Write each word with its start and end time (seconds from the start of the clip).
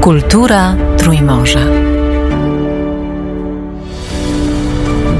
Kultura 0.00 0.76
Trójmorza. 0.96 1.60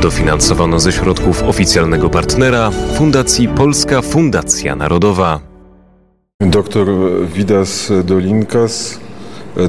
Dofinansowano 0.02 0.80
ze 0.80 0.92
środków 0.92 1.42
oficjalnego 1.42 2.10
partnera 2.10 2.70
Fundacji 2.70 3.48
Polska 3.48 4.02
Fundacja 4.02 4.76
Narodowa. 4.76 5.40
Doktor 6.40 6.88
Widas 7.34 7.92
Dolinkas, 8.04 9.00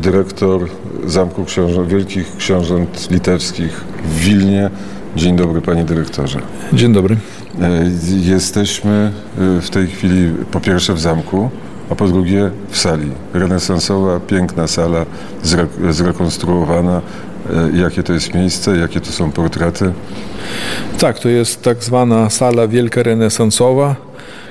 dyrektor 0.01 0.67
Zamku 1.05 1.45
Książę, 1.45 1.85
Wielkich 1.85 2.37
Książąt 2.37 3.11
Litewskich 3.11 3.83
w 4.03 4.19
Wilnie. 4.19 4.69
Dzień 5.15 5.35
dobry, 5.35 5.61
panie 5.61 5.85
dyrektorze. 5.85 6.39
Dzień 6.73 6.93
dobry. 6.93 7.17
Jesteśmy 8.21 9.11
w 9.61 9.69
tej 9.69 9.87
chwili 9.87 10.31
po 10.51 10.59
pierwsze 10.59 10.93
w 10.93 10.99
zamku, 10.99 11.49
a 11.89 11.95
po 11.95 12.07
drugie 12.07 12.51
w 12.69 12.77
sali. 12.77 13.11
Renesansowa, 13.33 14.19
piękna 14.19 14.67
sala, 14.67 15.05
zre, 15.43 15.67
zrekonstruowana. 15.89 17.01
Jakie 17.73 18.03
to 18.03 18.13
jest 18.13 18.33
miejsce, 18.33 18.77
jakie 18.77 19.01
to 19.01 19.11
są 19.11 19.31
portrety? 19.31 19.93
Tak, 20.97 21.19
to 21.19 21.29
jest 21.29 21.61
tak 21.61 21.83
zwana 21.83 22.29
sala 22.29 22.67
wielka 22.67 23.03
renesansowa, 23.03 23.95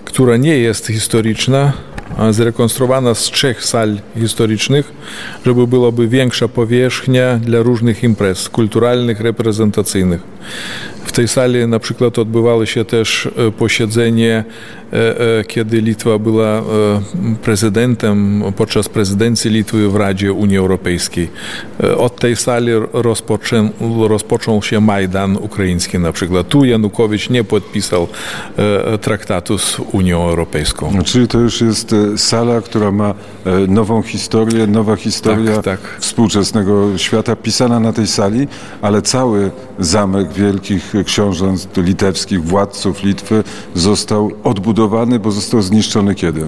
która 0.05 0.37
nie 0.37 0.59
jest 0.59 0.87
historyczna, 0.87 1.73
zrekonstruowana 2.31 3.15
z 3.15 3.21
trzech 3.21 3.65
sal 3.65 3.99
historycznych, 4.19 4.93
żeby 5.47 5.67
byłaby 5.67 6.09
większa 6.09 6.49
powierzchnia 6.49 7.39
dla 7.39 7.63
różnych 7.63 8.05
imprez 8.05 8.49
kulturalnych, 8.49 9.21
reprezentacyjnych. 9.21 10.21
W 11.07 11.13
tej 11.13 11.29
sali 11.29 11.67
na 11.67 11.79
przykład 11.79 12.19
odbywało 12.19 12.67
się 12.67 12.85
też 12.85 13.29
posiedzenie, 13.59 14.45
kiedy 15.49 15.81
Litwa 15.81 16.19
była 16.19 16.63
prezydentem 17.43 18.43
podczas 18.57 18.89
prezydencji 18.89 19.51
Litwy 19.51 19.89
w 19.89 19.97
Radzie 19.97 20.33
Unii 20.33 20.57
Europejskiej. 20.57 21.31
Od 21.97 22.17
tej 22.17 22.37
sali 22.37 22.73
rozpoczę, 22.93 23.69
rozpoczął 24.09 24.63
się 24.63 24.81
Majdan 24.81 25.37
ukraiński 25.37 25.99
na 25.99 26.13
przykład. 26.13 26.49
Tu 26.49 26.65
Janukowicz 26.65 27.31
nie 27.31 27.45
podpisał 27.45 28.09
traktatu 29.01 29.59
z 29.59 29.81
Unią 29.93 30.29
Europejską. 30.29 30.99
Czyli 31.05 31.29
to 31.29 31.39
już 31.39 31.61
jest 31.61 31.95
sala, 32.17 32.61
która 32.61 32.93
ma 32.93 33.15
nową 33.69 34.03
historię, 34.03 34.67
nowa 34.67 34.97
historia 34.97 35.55
tak, 35.55 35.65
tak. 35.65 35.81
współczesnego 35.99 36.99
świata 36.99 37.37
pisana 37.37 37.81
na 37.81 37.93
tej 37.93 38.07
sali, 38.07 38.49
ale 38.83 39.03
cały 39.03 39.51
zamek 39.79 40.33
wielkich 40.33 40.96
książąt 41.05 41.69
litewskich, 41.77 42.45
władców 42.45 43.03
Litwy 43.03 43.45
został 43.75 44.31
odbudowany, 44.45 45.19
bo 45.19 45.31
został 45.31 45.63
zniszczony 45.63 46.15
kiedy? 46.15 46.47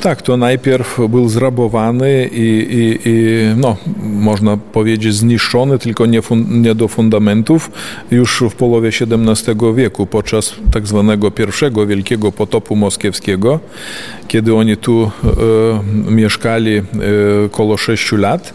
Tak, 0.00 0.22
to 0.22 0.36
najpierw 0.36 0.98
był 1.08 1.28
zrabowany 1.28 2.28
i, 2.32 2.66
i, 2.70 3.08
i 3.08 3.44
no, 3.56 3.76
można 4.02 4.56
powiedzieć 4.56 5.14
zniszczony, 5.14 5.78
tylko 5.78 6.06
nie, 6.06 6.22
fun, 6.22 6.62
nie, 6.62 6.74
do 6.74 6.88
fundamentów, 6.88 7.70
już 8.10 8.44
w 8.50 8.54
połowie 8.54 8.88
XVII 8.88 9.74
wieku, 9.74 10.06
podczas 10.06 10.54
tak 10.72 10.86
zwanego 10.86 11.30
pierwszego 11.30 11.86
wielkiego 11.86 12.32
potopu 12.32 12.76
moskiewskiego, 12.76 13.60
kiedy 14.28 14.54
oni 14.54 14.76
tu 14.76 15.10
e, 16.06 16.10
mieszkali 16.10 16.76
e, 16.76 16.82
około 17.46 17.76
6 17.76 18.12
lat, 18.12 18.54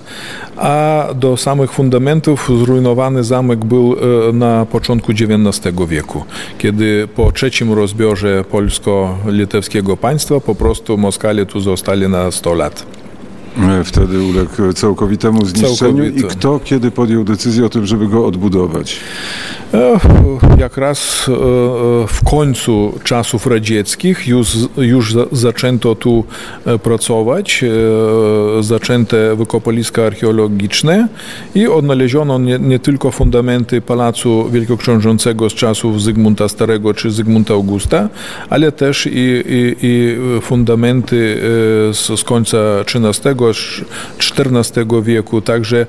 a 0.57 1.07
do 1.15 1.37
samych 1.37 1.71
fundamentów 1.71 2.51
zrujnowany 2.59 3.23
zamek 3.23 3.65
był 3.65 3.95
e, 4.29 4.33
na 4.33 4.65
początku 4.65 5.13
XIX 5.21 5.75
wieku, 5.87 6.25
kiedy 6.57 7.07
po 7.15 7.31
trzecim 7.31 7.73
rozbiorze 7.73 8.43
polsko-litewskiego 8.43 9.97
państwa 9.97 10.39
po 10.39 10.55
prostu 10.55 10.97
Moskale 10.97 11.45
tu 11.45 11.59
zostali 11.59 12.09
na 12.09 12.31
100 12.31 12.53
lat. 12.53 13.04
Wtedy 13.83 14.21
uległ 14.21 14.73
całkowitemu 14.73 15.45
zniszczeniu. 15.45 16.03
Całkowite. 16.03 16.19
I 16.19 16.23
kto 16.23 16.59
kiedy 16.63 16.91
podjął 16.91 17.23
decyzję 17.23 17.65
o 17.65 17.69
tym, 17.69 17.85
żeby 17.85 18.07
go 18.07 18.25
odbudować? 18.25 18.99
Jak 20.57 20.77
raz 20.77 21.25
w 22.07 22.23
końcu 22.29 22.93
czasów 23.03 23.47
radzieckich 23.47 24.27
już, 24.27 24.49
już 24.77 25.15
zaczęto 25.31 25.95
tu 25.95 26.23
pracować, 26.83 27.65
zaczęto 28.59 29.17
wykopaliska 29.35 30.03
archeologiczne 30.03 31.07
i 31.55 31.67
odnaleziono 31.67 32.39
nie, 32.39 32.59
nie 32.59 32.79
tylko 32.79 33.11
fundamenty 33.11 33.81
Pałacu 33.81 34.49
Wielkoksiążącego 34.49 35.49
z 35.49 35.53
czasów 35.53 36.01
Zygmunta 36.01 36.49
Starego 36.49 36.93
czy 36.93 37.11
Zygmunta 37.11 37.53
Augusta, 37.53 38.09
ale 38.49 38.71
też 38.71 39.05
i, 39.07 39.09
i, 39.09 39.75
i 39.81 40.17
fundamenty 40.41 41.37
z, 41.93 42.19
z 42.19 42.23
końca 42.23 42.57
XIII 42.79 43.44
XIV 43.49 44.85
wieku. 45.03 45.41
Także 45.41 45.87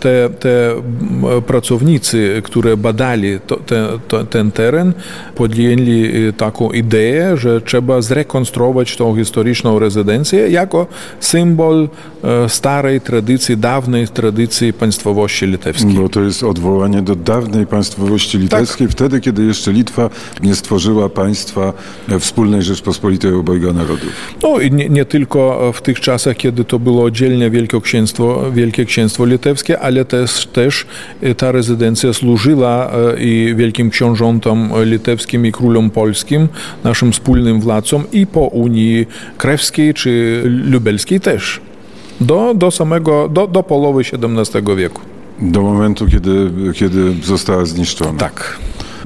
te, 0.00 0.30
te 0.30 0.74
pracownicy, 1.46 2.40
które 2.44 2.76
badali 2.76 3.40
to, 3.46 3.56
te, 3.56 3.88
to, 4.08 4.24
ten 4.24 4.50
teren, 4.52 4.92
podjęli 5.34 6.12
taką 6.36 6.70
ideę, 6.70 7.36
że 7.36 7.60
trzeba 7.60 8.00
zrekonstruować 8.00 8.96
tą 8.96 9.16
historyczną 9.16 9.78
rezydencję 9.78 10.50
jako 10.50 10.86
symbol 11.20 11.88
starej 12.48 13.00
tradycji, 13.00 13.56
dawnej 13.56 14.08
tradycji 14.08 14.72
państwowości 14.72 15.46
litewskiej. 15.46 15.94
Bo 15.94 16.08
to 16.08 16.22
jest 16.22 16.42
odwołanie 16.42 17.02
do 17.02 17.16
dawnej 17.16 17.66
państwowości 17.66 18.38
litewskiej, 18.38 18.86
tak. 18.86 18.96
wtedy, 18.96 19.20
kiedy 19.20 19.44
jeszcze 19.44 19.72
Litwa 19.72 20.10
nie 20.42 20.54
stworzyła 20.54 21.08
państwa 21.08 21.72
wspólnej 22.20 22.62
Rzeczpospolitej 22.62 23.32
obojga 23.32 23.72
narodów. 23.72 24.10
No 24.42 24.60
i 24.60 24.70
nie, 24.70 24.88
nie 24.88 25.04
tylko 25.04 25.72
w 25.72 25.82
tych 25.82 26.00
czasach, 26.00 26.36
kiedy 26.36 26.55
to 26.64 26.78
było 26.78 27.04
oddzielnie 27.04 27.50
Wielkie 27.50 27.80
Księstwo, 27.80 28.52
Wielkie 28.52 28.84
Księstwo 28.84 29.26
Litewskie, 29.26 29.80
ale 29.80 30.04
też, 30.04 30.46
też 30.46 30.86
ta 31.36 31.52
rezydencja 31.52 32.12
służyła 32.12 32.92
i 33.18 33.54
wielkim 33.56 33.90
książątom 33.90 34.70
litewskim 34.84 35.46
i 35.46 35.52
królom 35.52 35.90
polskim, 35.90 36.48
naszym 36.84 37.12
wspólnym 37.12 37.60
władcom 37.60 38.04
i 38.12 38.26
po 38.26 38.40
Unii 38.40 39.06
Krewskiej 39.38 39.94
czy 39.94 40.42
Lubelskiej 40.44 41.20
też. 41.20 41.60
Do, 42.20 42.54
do 42.54 42.70
samego, 42.70 43.28
do, 43.28 43.46
do 43.46 43.62
połowy 43.62 44.02
XVII 44.12 44.76
wieku. 44.76 45.00
Do 45.40 45.62
momentu, 45.62 46.06
kiedy, 46.06 46.50
kiedy 46.74 47.14
została 47.22 47.64
zniszczona. 47.64 48.18
Tak. 48.18 48.58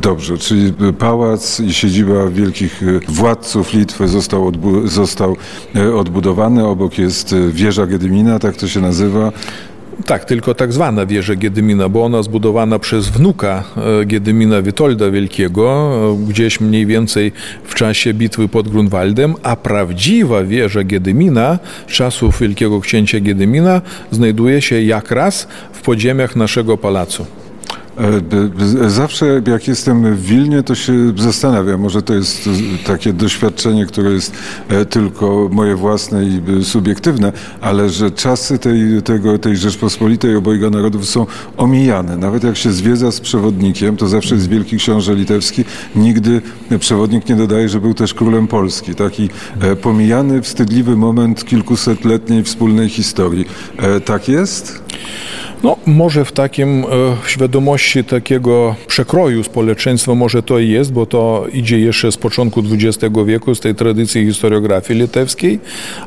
Dobrze, 0.03 0.39
czyli 0.39 0.73
pałac 0.99 1.61
i 1.61 1.75
siedziba 1.75 2.27
wielkich 2.27 2.83
władców 3.09 3.75
Litwy 3.75 4.09
został, 4.09 4.47
odbu 4.47 4.87
został 4.87 5.37
odbudowany. 5.97 6.67
Obok 6.67 6.99
jest 6.99 7.35
wieża 7.53 7.87
Gedymina, 7.87 8.39
tak 8.39 8.57
to 8.57 8.69
się 8.69 8.81
nazywa. 8.81 9.33
Tak, 10.07 10.25
tylko 10.25 10.55
tak 10.55 10.73
zwana 10.73 11.07
wieża 11.07 11.35
Giedymina, 11.35 11.89
bo 11.89 12.05
ona 12.05 12.23
zbudowana 12.23 12.79
przez 12.79 13.09
wnuka 13.09 13.65
Giedymina 14.07 14.63
Witolda 14.63 15.11
Wielkiego, 15.11 15.93
gdzieś 16.29 16.61
mniej 16.61 16.87
więcej 16.87 17.33
w 17.65 17.75
czasie 17.75 18.15
bitwy 18.15 18.49
pod 18.49 18.69
Grunwaldem, 18.69 19.35
a 19.43 19.57
prawdziwa 19.57 20.45
wieża 20.45 20.85
Giedymina 20.85 21.59
czasów 21.87 22.41
Wielkiego 22.41 22.81
Księcia 22.81 23.21
Giedymina 23.21 23.83
znajduje 24.11 24.63
się 24.63 24.83
jak 24.83 25.11
raz 25.11 25.49
w 25.73 25.83
podziemiach 25.83 26.37
naszego 26.37 26.77
pałacu. 26.77 27.27
Zawsze 28.87 29.43
jak 29.47 29.69
jestem 29.69 30.15
w 30.15 30.23
Wilnie, 30.23 30.63
to 30.63 30.75
się 30.75 30.93
zastanawiam, 31.17 31.81
może 31.81 32.03
to 32.03 32.15
jest 32.15 32.49
takie 32.87 33.13
doświadczenie, 33.13 33.87
które 33.87 34.11
jest 34.11 34.33
tylko 34.91 35.49
moje 35.53 35.77
własne 35.77 36.25
i 36.25 36.65
subiektywne, 36.65 37.33
ale 37.61 37.91
że 37.91 38.11
czasy 38.11 38.59
tej, 38.59 39.03
tego, 39.03 39.39
tej 39.39 39.57
Rzeczpospolitej 39.57 40.37
obojga 40.37 40.71
narodów 40.71 41.07
są 41.07 41.27
omijane. 41.57 42.17
Nawet 42.17 42.45
jak 42.45 42.57
się 42.57 42.73
zwiedza 42.73 43.13
z 43.13 43.21
przewodnikiem, 43.21 43.97
to 43.97 44.09
zawsze 44.09 44.35
jest 44.35 44.49
wielki 44.49 44.77
książę 44.77 45.15
litewski, 45.15 45.65
nigdy 45.97 46.43
przewodnik 46.79 47.29
nie 47.29 47.37
dodaje, 47.37 47.69
że 47.69 47.81
był 47.81 47.95
też 47.95 48.15
królem 48.15 48.47
Polski. 48.47 48.95
Taki 48.95 49.29
pomijany, 49.83 50.43
wstydliwy 50.43 50.97
moment 50.97 51.45
kilkusetletniej 51.45 52.45
wspólnej 52.45 52.89
historii. 52.89 53.45
Tak 54.05 54.29
jest? 54.29 54.83
No, 55.63 55.77
może 55.87 56.25
w 56.25 56.33
takim 56.33 56.85
w 57.23 57.31
świadomości 57.31 58.05
takiego 58.05 58.75
przekroju 58.87 59.43
społeczeństwa 59.43 60.15
może 60.15 60.43
to 60.43 60.59
i 60.59 60.69
jest, 60.69 60.93
bo 60.93 61.07
to 61.07 61.47
idzie 61.53 61.79
jeszcze 61.79 62.13
z 62.13 62.17
początku 62.17 62.63
XX 62.73 63.15
wieku, 63.27 63.55
z 63.55 63.61
tej 63.61 63.75
tradycji 63.75 64.27
historiografii 64.27 65.01
litewskiej, 65.01 65.59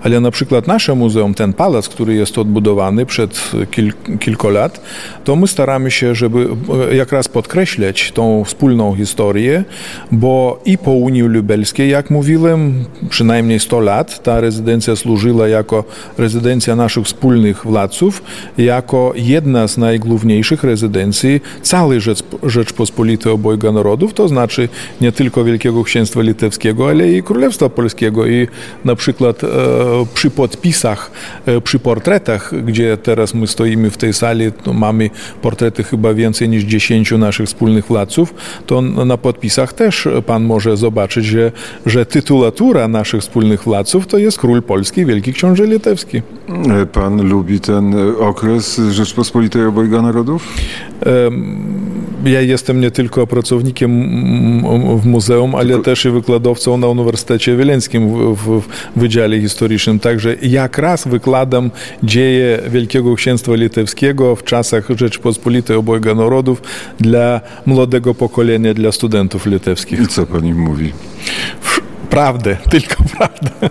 ale 0.02 0.20
na 0.20 0.32
przykład 0.32 0.68
nasze 0.68 0.96
muzeum, 0.96 1.34
ten 1.34 1.54
pałac, 1.54 1.90
który 1.90 2.16
jest 2.16 2.38
odbudowany 2.38 3.06
przed 3.06 3.52
kil, 3.72 3.94
kilku 4.20 4.50
lat, 4.50 4.82
to 5.24 5.36
my 5.36 5.48
staramy 5.48 5.92
się, 5.92 6.16
żeby 6.16 6.48
jak 6.92 7.12
raz 7.12 7.28
podkreślać 7.28 8.12
tą 8.12 8.44
wspólną 8.44 8.96
historię, 8.96 9.64
bo 10.12 10.62
i 10.66 10.78
po 10.78 10.92
Unii 10.92 11.22
Lubelskiej, 11.22 11.90
jak 11.90 12.10
mówiłem, 12.10 12.86
przynajmniej 13.10 13.60
100 13.60 13.80
lat 13.80 14.24
ta 14.24 14.42
rezydencja 14.42 14.96
służyła 14.96 15.48
jako 15.48 15.84
rezydencja 16.18 16.76
naszych 16.76 17.06
wspólnych 17.06 17.66
władców, 17.66 18.24
jako 18.58 19.14
jedna 19.16 19.43
jedna 19.44 19.68
z 19.68 19.78
najgłówniejszych 19.78 20.64
rezydencji 20.64 21.42
całej 21.62 22.02
Rzecz, 22.02 22.24
Rzeczpospolitej 22.44 23.32
Obojga 23.32 23.72
Narodów, 23.72 24.14
to 24.14 24.28
znaczy 24.28 24.70
nie 25.02 25.12
tylko 25.12 25.44
Wielkiego 25.44 25.84
Księstwa 25.84 26.22
Litewskiego, 26.22 26.90
ale 26.90 27.12
i 27.12 27.24
Królestwa 27.24 27.70
Polskiego. 27.70 28.28
I 28.28 28.48
na 28.86 28.96
przykład 28.96 29.44
e, 29.44 29.48
przy 30.14 30.30
podpisach, 30.30 31.12
e, 31.46 31.62
przy 31.62 31.80
portretach, 31.80 32.52
gdzie 32.66 32.98
teraz 32.98 33.34
my 33.34 33.48
stoimy 33.48 33.90
w 33.90 33.98
tej 33.98 34.14
sali, 34.14 34.52
mamy 34.74 35.10
portrety 35.42 35.84
chyba 35.84 36.14
więcej 36.14 36.50
niż 36.50 36.64
10 36.64 37.12
naszych 37.12 37.48
wspólnych 37.48 37.86
władców, 37.86 38.34
to 38.66 38.82
na 38.82 39.18
podpisach 39.18 39.74
też 39.74 40.08
pan 40.26 40.44
może 40.44 40.78
zobaczyć, 40.78 41.26
że, 41.26 41.52
że 41.86 42.06
tytulatura 42.06 42.88
naszych 42.88 43.22
wspólnych 43.22 43.64
władców 43.64 44.08
to 44.08 44.18
jest 44.18 44.40
król 44.40 44.62
polski, 44.62 45.06
wielki 45.06 45.34
książę 45.34 45.66
litewski. 45.68 46.22
Pan 46.94 47.30
lubi 47.30 47.60
ten 47.60 47.96
okres 48.20 48.82
Rzeczpospolitej 48.92 49.33
Obojga 49.68 50.02
Narodów? 50.02 50.54
Ja 52.26 52.42
jestem 52.42 52.82
nie 52.82 52.92
tylko 52.92 53.28
pracownikiem 53.28 53.92
w 55.02 55.06
muzeum, 55.06 55.56
ale 55.56 55.80
też 55.80 56.06
i 56.06 56.10
wykładowcą 56.10 56.78
na 56.78 56.88
Uniwersytecie 56.88 57.58
Wileńskim 57.58 58.36
w, 58.36 58.62
Wydziale 58.96 59.42
Historycznym. 59.42 60.00
Także 60.00 60.36
jak 60.42 60.78
raz 60.78 61.08
wykładam 61.08 61.72
dzieje 62.04 62.60
Wielkiego 62.70 63.16
Księstwa 63.16 63.56
Litewskiego 63.56 64.36
w 64.36 64.44
czasach 64.44 64.88
Rzeczpospolitej 64.96 65.76
Obojga 65.76 66.16
Narodów 66.16 66.62
dla 67.00 67.42
młodego 67.66 68.14
pokolenia, 68.16 68.74
dla 68.74 68.92
studentów 68.92 69.46
litewskich. 69.46 70.00
I 70.00 70.08
co 70.08 70.26
pan 70.26 70.46
im 70.46 70.60
mówi? 70.60 70.94
Prawdę, 72.10 72.58
tylko 72.72 73.04
prawdę. 73.18 73.70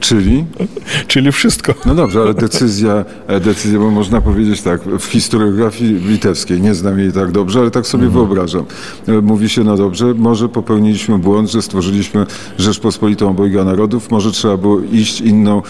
Czyli? 0.00 0.44
Czyli 1.06 1.32
wszystko. 1.32 1.74
No 1.86 1.94
dobrze, 1.94 2.20
ale 2.20 2.34
decyzja, 2.34 3.04
e, 3.26 3.40
decyzja, 3.40 3.78
bo 3.78 3.90
można 3.90 4.20
powiedzieć 4.20 4.62
tak, 4.62 4.80
w 4.82 5.04
historiografii 5.04 5.94
litewskiej, 5.94 6.60
nie 6.60 6.74
znam 6.74 6.98
jej 6.98 7.12
tak 7.12 7.32
dobrze, 7.32 7.60
ale 7.60 7.70
tak 7.70 7.86
sobie 7.86 8.04
mhm. 8.06 8.26
wyobrażam. 8.26 8.64
E, 9.08 9.12
mówi 9.12 9.48
się, 9.48 9.64
no 9.64 9.76
dobrze, 9.76 10.14
może 10.14 10.48
popełniliśmy 10.48 11.18
błąd, 11.18 11.50
że 11.50 11.62
stworzyliśmy 11.62 12.26
Rzeczpospolitą 12.58 13.30
Obojga 13.30 13.64
Narodów, 13.64 14.10
może 14.10 14.32
trzeba 14.32 14.56
było 14.56 14.80
iść 14.92 15.20
inną 15.20 15.62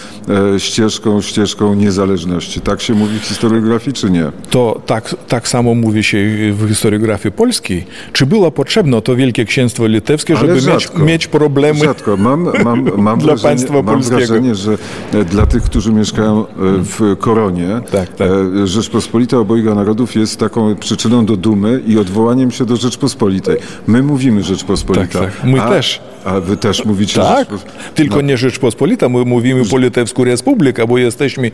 e, 0.55 0.59
ścieżką, 0.59 1.21
ścieżką 1.21 1.73
niezależności. 1.73 2.61
Tak 2.61 2.81
się 2.81 2.93
mówi 2.93 3.19
w 3.19 3.23
historiografii, 3.23 3.93
czy 3.93 4.09
nie? 4.09 4.31
To 4.49 4.81
tak, 4.85 5.15
tak 5.27 5.47
samo 5.47 5.75
mówi 5.75 6.03
się 6.03 6.17
w 6.53 6.67
historiografii 6.69 7.31
polskiej. 7.31 7.85
Czy 8.13 8.25
było 8.25 8.51
potrzebne 8.51 9.01
to 9.01 9.15
Wielkie 9.15 9.45
Księstwo 9.45 9.87
Litewskie, 9.87 10.35
żeby 10.35 10.53
mieć, 10.53 10.89
mieć 10.95 11.27
problemy 11.27 11.79
rzadko. 11.79 12.17
Mam, 12.17 12.47
mam, 12.63 12.89
mam 12.97 13.19
dla 13.27 13.27
wrażenie, 13.27 13.55
państwa 13.55 13.81
mam 13.81 14.03
wrażenie, 14.17 14.55
że 14.55 14.77
e, 15.13 15.25
dla 15.25 15.45
tych, 15.45 15.63
którzy 15.63 15.93
mieszkają 15.93 16.39
e, 16.39 16.45
w 16.83 17.15
Koronie, 17.19 17.81
tak, 17.91 18.13
tak. 18.13 18.29
E, 18.63 18.67
Rzeczpospolita 18.67 19.37
Obojga 19.37 19.75
Narodów 19.75 20.15
jest 20.15 20.39
taką 20.39 20.75
przyczyną 20.75 21.25
do 21.25 21.37
dumy 21.37 21.81
i 21.87 21.97
odwołaniem 21.97 22.51
się 22.51 22.65
do 22.65 22.75
Rzeczpospolitej. 22.75 23.57
My 23.87 24.03
mówimy 24.03 24.43
Rzeczpospolita. 24.43 25.19
Tak, 25.19 25.35
tak. 25.35 25.43
My 25.43 25.61
a, 25.61 25.69
też. 25.69 26.01
A 26.25 26.39
wy 26.39 26.57
też 26.57 26.85
mówicie 26.85 27.21
Tak, 27.21 27.47
tylko 27.95 28.15
no. 28.15 28.21
nie 28.21 28.37
Rzeczpospolita, 28.37 29.09
my 29.09 29.25
mówimy 29.25 29.65
Politewską 29.65 30.23
Republikę, 30.23 30.87
bo 30.87 30.97
jesteśmy 30.97 31.51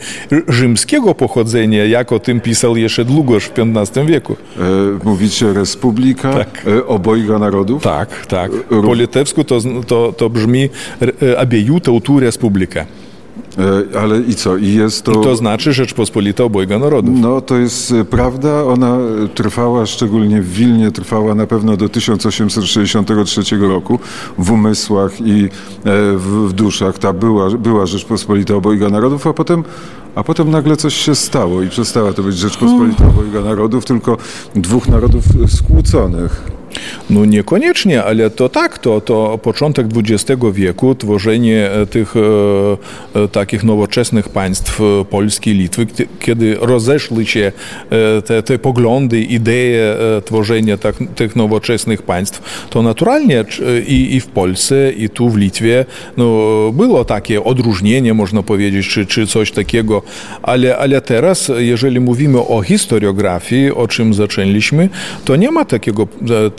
rzymskiego 0.47 1.15
pochodzenia, 1.15 1.85
jak 1.85 2.11
o 2.11 2.19
tym 2.19 2.41
pisał 2.41 2.77
jeszcze 2.77 3.05
Długosz 3.05 3.45
w 3.45 3.51
XV 3.59 4.05
wieku. 4.05 4.35
Mówicie 5.03 5.53
Republika 5.53 6.33
tak. 6.33 6.65
Obojga 6.87 7.39
Narodów? 7.39 7.83
Tak, 7.83 8.25
tak. 8.25 8.51
Po 8.69 8.93
litewsku 8.93 9.43
to, 9.43 9.59
to, 9.87 10.13
to 10.17 10.29
brzmi 10.29 10.69
abiejų 11.37 11.79
tautų 11.83 12.19
Respublika. 12.19 12.52
E, 13.57 13.99
ale 13.99 14.19
i 14.19 14.35
co? 14.35 14.57
I 14.57 14.73
jest 14.73 15.03
to... 15.03 15.11
I 15.11 15.23
to 15.23 15.35
znaczy 15.35 15.73
Rzeczpospolita 15.73 16.43
Obojga 16.43 16.79
Narodów. 16.79 17.15
No 17.19 17.41
to 17.41 17.57
jest 17.57 17.91
e, 17.91 18.05
prawda. 18.05 18.63
Ona 18.63 18.97
trwała, 19.35 19.85
szczególnie 19.85 20.41
w 20.41 20.53
Wilnie, 20.53 20.91
trwała 20.91 21.35
na 21.35 21.47
pewno 21.47 21.77
do 21.77 21.89
1863 21.89 23.57
roku 23.57 23.99
w 24.37 24.51
umysłach 24.51 25.21
i 25.21 25.43
e, 25.43 25.49
w, 26.17 26.47
w 26.49 26.53
duszach. 26.53 26.97
Ta 26.97 27.13
była, 27.13 27.49
była 27.49 27.85
Rzeczpospolita 27.85 28.55
Obojga 28.55 28.89
Narodów, 28.89 29.27
a 29.27 29.33
potem 29.33 29.63
a 30.15 30.23
potem 30.23 30.51
nagle 30.51 30.77
coś 30.77 30.95
się 30.95 31.15
stało 31.15 31.61
i 31.61 31.69
przestała 31.69 32.13
to 32.13 32.23
być 32.23 32.37
Rzeczpospolita 32.37 33.07
Obojga 33.07 33.41
Narodów, 33.41 33.85
tylko 33.85 34.17
dwóch 34.55 34.87
narodów 34.87 35.23
skłóconych. 35.47 36.52
No 37.09 37.25
niekoniecznie, 37.25 38.03
ale 38.03 38.29
to 38.29 38.49
tak, 38.49 38.79
to, 38.79 39.01
to 39.01 39.37
początek 39.37 39.87
XX 39.97 40.41
wieku, 40.53 40.95
tworzenie 40.95 41.71
e, 41.71 41.85
tych 41.85 42.13
e, 42.17 43.23
e, 43.23 43.27
takich 43.27 43.63
nowoczesnych 43.63 44.29
państw 44.29 44.81
e, 44.81 45.05
Polski 45.05 45.53
Litwy, 45.53 45.87
kiedy 46.19 46.57
rozeszły 46.59 47.25
się 47.25 47.51
te, 48.25 48.43
te 48.43 48.59
poglądy, 48.59 49.21
idee 49.21 49.73
tworzenia 50.25 50.77
tak, 50.77 50.95
tych 51.15 51.35
nowoczesnych 51.35 52.01
państw, 52.01 52.67
to 52.69 52.81
naturalnie 52.81 53.45
i, 53.87 54.15
i 54.15 54.19
w 54.19 54.27
Polsce, 54.27 54.91
i 54.91 55.09
tu 55.09 55.29
w 55.29 55.37
Litwie 55.37 55.85
no, 56.17 56.25
było 56.73 57.05
takie 57.05 57.43
odróżnienie, 57.43 58.13
można 58.13 58.43
powiedzieć, 58.43 58.87
czy, 58.87 59.05
czy 59.05 59.27
coś 59.27 59.51
takiego, 59.51 60.01
ale, 60.43 60.77
ale 60.77 61.01
teraz, 61.01 61.51
jeżeli 61.57 61.99
mówimy 61.99 62.39
o 62.39 62.61
historiografii, 62.61 63.71
o 63.71 63.87
czym 63.87 64.13
zaczęliśmy, 64.13 64.89
to 65.25 65.35
nie 65.35 65.51
ma 65.51 65.65
takiego 65.65 66.07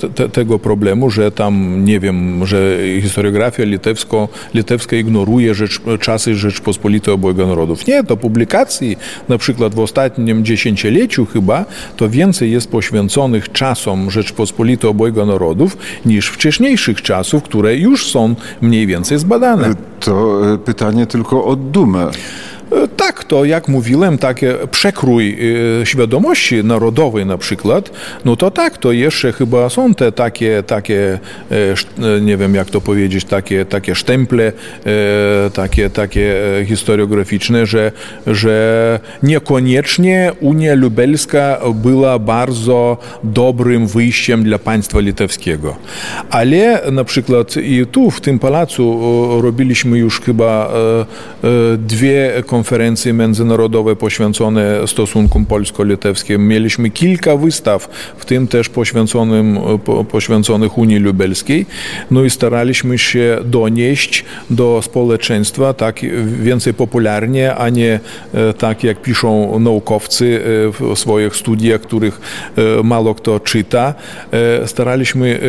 te, 0.08 0.28
tego 0.28 0.58
problemu, 0.58 1.10
że 1.10 1.32
tam, 1.32 1.84
nie 1.84 2.00
wiem, 2.00 2.46
że 2.46 2.78
historiografia 3.02 3.64
litewsko, 3.64 4.28
litewska 4.54 4.96
ignoruje 4.96 5.54
rzecz, 5.54 5.80
czasy 6.00 6.34
Rzeczpospolitej 6.34 7.14
Obojga 7.14 7.46
Narodów. 7.46 7.86
Nie, 7.86 8.04
to 8.04 8.16
publikacji, 8.16 8.96
na 9.28 9.38
przykład 9.38 9.74
w 9.74 9.78
ostatnim 9.78 10.44
dziesięcioleciu 10.44 11.26
chyba, 11.26 11.64
to 11.96 12.08
więcej 12.08 12.52
jest 12.52 12.70
poświęconych 12.70 13.52
czasom 13.52 14.10
Rzeczpospolitej 14.10 14.90
Obojga 14.90 15.24
Narodów 15.24 15.76
niż 16.06 16.28
wcześniejszych 16.28 17.02
czasów, 17.02 17.42
które 17.42 17.76
już 17.76 18.10
są 18.10 18.34
mniej 18.60 18.86
więcej 18.86 19.18
zbadane. 19.18 19.74
To 20.00 20.40
e, 20.54 20.58
pytanie 20.58 21.06
tylko 21.06 21.44
o 21.44 21.56
dumę. 21.56 22.10
E, 22.82 22.88
tak, 22.88 23.24
to 23.24 23.44
jak 23.44 23.68
mówiłem, 23.68 24.18
takie 24.18 24.54
przekrój 24.70 25.38
e, 25.82 25.86
świadomości 25.86 26.64
narodowej 26.64 27.26
na 27.26 27.38
przykład, 27.38 27.90
no 28.24 28.36
to 28.36 28.50
tak, 28.50 28.78
to 28.78 28.92
jeszcze 28.92 29.32
chyba 29.32 29.68
są 29.68 29.94
te 29.94 30.12
takie, 30.12 30.62
takie 30.62 31.18
e, 31.50 32.20
nie 32.20 32.36
wiem 32.36 32.54
jak 32.54 32.70
to 32.70 32.80
powiedzieć, 32.80 33.24
takie, 33.24 33.64
takie 33.64 33.94
sztemple, 33.94 34.52
takie, 35.54 35.90
takie 35.90 36.34
historiograficzne, 36.66 37.66
że, 37.66 37.92
że 38.26 39.00
niekoniecznie 39.22 40.32
Unia 40.40 40.74
Lubelska 40.74 41.60
była 41.74 42.18
bardzo 42.18 42.98
dobrym 43.24 43.86
wyjściem 43.86 44.44
dla 44.44 44.58
państwa 44.58 45.00
litewskiego. 45.00 45.76
Ale 46.30 46.82
na 46.92 47.04
przykład 47.04 47.56
i 47.56 47.86
tu, 47.86 48.10
w 48.10 48.20
tym 48.20 48.38
pałacu 48.38 49.00
robiliśmy 49.42 49.98
już 49.98 50.20
chyba 50.20 50.72
dwie 51.78 52.32
konferencje 52.46 52.63
międzynarodowe 53.14 53.96
poświęcone 53.96 54.86
stosunkom 54.86 55.46
polsko-litewskim. 55.46 56.48
Mieliśmy 56.48 56.90
kilka 56.90 57.36
wystaw, 57.36 57.88
w 58.16 58.24
tym 58.24 58.48
też 58.48 58.68
poświęconym, 58.68 59.58
poświęconych 60.10 60.78
Unii 60.78 60.98
Lubelskiej. 60.98 61.66
No 62.10 62.24
i 62.24 62.30
staraliśmy 62.30 62.98
się 62.98 63.38
donieść 63.44 64.24
do 64.50 64.82
społeczeństwa 64.82 65.74
tak 65.74 66.00
więcej 66.42 66.74
popularnie, 66.74 67.54
a 67.54 67.68
nie 67.68 68.00
e, 68.34 68.52
tak 68.52 68.84
jak 68.84 69.02
piszą 69.02 69.58
naukowcy 69.58 70.40
e, 70.40 70.94
w 70.94 70.98
swoich 70.98 71.36
studiach, 71.36 71.80
których 71.80 72.20
e, 72.56 72.82
mało 72.82 73.14
kto 73.14 73.40
czyta. 73.40 73.94
Staraliśmy 74.66 75.40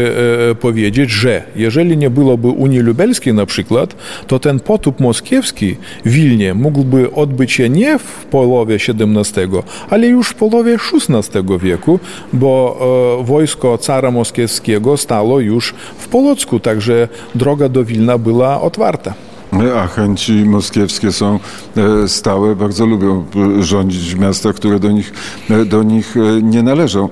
powiedzieć, 0.60 1.10
że 1.10 1.44
jeżeli 1.56 1.98
nie 1.98 2.10
byłoby 2.10 2.48
Unii 2.48 2.80
Lubelskiej 2.80 3.34
na 3.34 3.46
przykład, 3.46 3.96
to 4.28 4.40
ten 4.40 4.60
potop 4.60 5.00
moskiewski 5.00 5.76
w 6.06 6.16
Wilnie 6.16 6.54
mógłby 6.54 6.95
odbyć 7.16 7.52
się 7.52 7.70
nie 7.70 8.00
w 8.00 8.26
połowie 8.26 8.76
XVII, 8.76 9.48
ale 9.90 10.08
już 10.08 10.30
w 10.30 10.34
połowie 10.34 10.78
XVI 10.94 11.42
wieku, 11.60 12.00
bo 12.34 12.78
e, 13.22 13.24
wojsko 13.24 13.78
cara 13.78 14.12
moskiewskiego 14.12 14.98
stało 14.98 15.40
już 15.40 15.74
w 15.98 16.08
Polocku, 16.08 16.60
także 16.60 17.08
droga 17.36 17.70
do 17.70 17.86
Wilna 17.86 18.18
była 18.18 18.62
otwarta. 18.62 19.14
A 19.56 19.88
chęci 19.88 20.34
moskiewskie 20.34 21.12
są 21.12 21.40
e, 21.78 22.08
stałe, 22.08 22.56
bardzo 22.56 22.86
lubią 22.86 23.26
rządzić 23.60 24.16
w 24.16 24.20
miastach, 24.20 24.56
które 24.56 24.80
do 24.80 24.92
nich, 24.92 25.14
e, 25.50 25.66
do 25.66 25.84
nich 25.84 26.18
e, 26.18 26.42
nie 26.42 26.64
należą. 26.64 27.10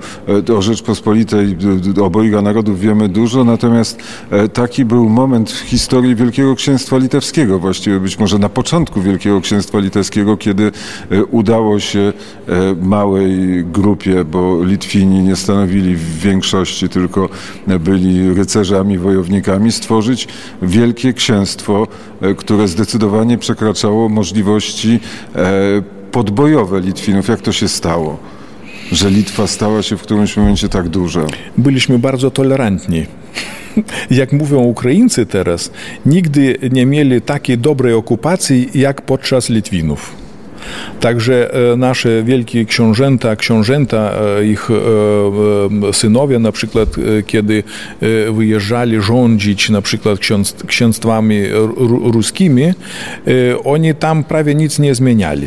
O 0.56 0.62
Rzeczpospolitej 0.62 1.56
obojga 2.02 2.42
narodów 2.42 2.80
wiemy 2.80 3.08
dużo, 3.08 3.44
natomiast 3.44 3.98
taki 4.52 4.84
był 4.84 5.08
moment 5.08 5.50
w 5.50 5.60
historii 5.60 6.14
Wielkiego 6.14 6.54
Księstwa 6.54 6.98
Litewskiego, 6.98 7.58
właściwie 7.58 8.00
być 8.00 8.18
może 8.18 8.38
na 8.38 8.48
początku 8.48 9.02
Wielkiego 9.02 9.40
Księstwa 9.40 9.78
Litewskiego, 9.78 10.36
kiedy 10.36 10.72
udało 11.30 11.80
się 11.80 12.12
małej 12.82 13.64
grupie, 13.64 14.24
bo 14.24 14.64
Litwini 14.64 15.22
nie 15.22 15.36
stanowili 15.36 15.96
w 15.96 16.18
większości, 16.18 16.88
tylko 16.88 17.28
byli 17.80 18.34
rycerzami, 18.34 18.98
wojownikami, 18.98 19.72
stworzyć 19.72 20.28
Wielkie 20.62 21.12
Księstwo 21.12 21.86
które 22.36 22.68
zdecydowanie 22.68 23.38
przekraczało 23.38 24.08
możliwości 24.08 25.00
e, 25.36 25.82
podbojowe 26.12 26.80
Litwinów. 26.80 27.28
Jak 27.28 27.40
to 27.40 27.52
się 27.52 27.68
stało? 27.68 28.18
że 28.92 29.10
Litwa 29.10 29.46
stała 29.46 29.82
się 29.82 29.96
w 29.96 30.02
którymś 30.02 30.36
momencie 30.36 30.68
tak 30.68 30.88
duża? 30.88 31.26
Byliśmy 31.58 31.98
bardzo 31.98 32.30
tolerantni. 32.30 33.06
Jak 34.10 34.32
mówią 34.32 34.58
Ukraińcy 34.58 35.26
teraz, 35.26 35.70
nigdy 36.06 36.58
nie 36.72 36.86
mieli 36.86 37.22
takiej 37.22 37.58
dobrej 37.58 37.94
okupacji 37.94 38.68
jak 38.74 39.02
podczas 39.02 39.48
Litwinów. 39.48 40.23
Także 41.00 41.50
nasze 41.76 42.22
wielkie 42.22 42.64
książęta, 42.64 43.36
książęta, 43.36 44.12
ich 44.44 44.68
synowie 45.92 46.38
na 46.38 46.52
przykład, 46.52 46.88
kiedy 47.26 47.62
wyjeżdżali 48.32 49.02
rządzić 49.02 49.70
na 49.70 49.82
przykład 49.82 50.18
księstwami 50.66 51.42
ruskimi, 52.12 52.72
oni 53.64 53.94
tam 53.94 54.24
prawie 54.24 54.54
nic 54.54 54.78
nie 54.78 54.94
zmieniali. 54.94 55.46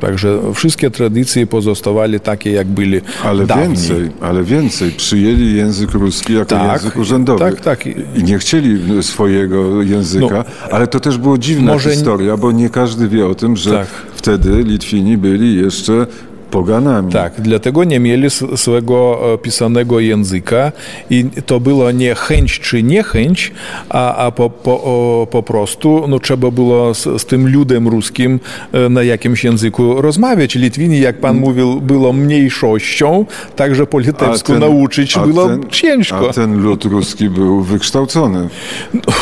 Także 0.00 0.38
wszystkie 0.54 0.90
tradycje 0.90 1.46
pozostawali 1.46 2.20
takie, 2.20 2.50
jak 2.52 2.66
byli 2.66 3.00
ale 3.24 3.46
dawniej. 3.46 3.68
Więcej, 3.68 4.10
ale 4.20 4.42
więcej. 4.44 4.90
Przyjęli 4.90 5.54
język 5.54 5.90
ruski 5.90 6.34
jako 6.34 6.44
Tak, 6.44 6.82
język 6.82 6.96
urzędowy. 6.98 7.38
tak, 7.40 7.60
tak. 7.60 7.86
I 8.16 8.24
nie 8.24 8.38
chcieli 8.38 9.02
swojego 9.02 9.82
języka, 9.82 10.26
No, 10.34 10.44
ale 10.70 10.86
to 10.86 11.00
też 11.00 11.18
było 11.18 11.38
dziwna 11.38 11.72
może- 11.72 11.90
historia, 11.90 12.36
bo 12.36 12.52
nie 12.52 12.70
każdy 12.70 13.08
wie 13.08 13.26
o 13.26 13.34
tym, 13.34 13.56
że 13.56 13.70
Tak. 13.70 13.88
Wtedy 14.18 14.64
Litwini 14.64 15.18
byli 15.18 15.56
jeszcze 15.56 16.06
poganami. 16.50 17.12
Tak, 17.12 17.40
dlatego 17.40 17.84
nie 17.84 18.00
mieli 18.00 18.28
swego 18.56 19.18
e, 19.34 19.38
pisanego 19.38 20.00
języka 20.00 20.72
i 21.10 21.24
to 21.46 21.60
było 21.60 21.90
nie 21.90 22.14
chęć 22.14 22.60
czy 22.60 22.82
niechęć, 22.82 23.52
a, 23.88 24.16
a 24.16 24.30
po, 24.30 24.50
po, 24.50 25.26
po 25.30 25.42
prostu 25.42 26.04
no, 26.08 26.18
trzeba 26.18 26.50
było 26.50 26.94
z, 26.94 27.22
z 27.22 27.24
tym 27.24 27.52
ludem 27.52 27.88
ruskim 27.88 28.40
e, 28.72 28.88
na 28.88 29.02
jakimś 29.02 29.44
języku 29.44 30.02
rozmawiać. 30.02 30.54
Litwini, 30.54 31.00
jak 31.00 31.20
pan 31.20 31.36
mówił, 31.36 31.80
było 31.80 32.12
mniejszością, 32.12 33.24
także 33.56 33.86
po 33.86 33.98
litewsku 33.98 34.52
ten- 34.52 34.60
nauczyć 34.60 35.18
było 35.18 35.48
ten- 35.48 35.68
ciężko. 35.68 36.28
A 36.30 36.32
ten 36.32 36.62
lud 36.62 36.84
ruski 36.84 37.30
był 37.30 37.62
wykształcony, 37.62 38.48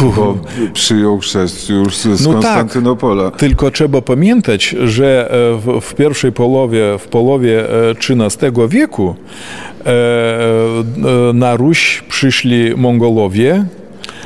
bo 0.00 0.38
przyjął 0.72 1.18
chrzest 1.18 1.68
już 1.70 1.96
z, 1.96 2.26
No 2.26 2.32
tak. 2.32 2.42
Konstantynopola. 2.42 3.30
Tylko 3.30 3.70
trzeba 3.70 4.02
pamiętać, 4.02 4.76
że 4.84 5.30
e, 5.30 5.58
w, 5.60 5.80
w 5.80 5.94
pierwszej 5.94 6.32
połowie, 6.32 6.82
w 6.98 7.08
połowie 7.16 7.70
e, 7.70 7.90
XIII 7.90 8.68
wieku 8.68 9.14
e, 9.14 9.90
e, 9.90 11.32
na 11.32 11.56
Ruś 11.56 12.02
przyszli 12.08 12.76
Mongolowie. 12.76 13.64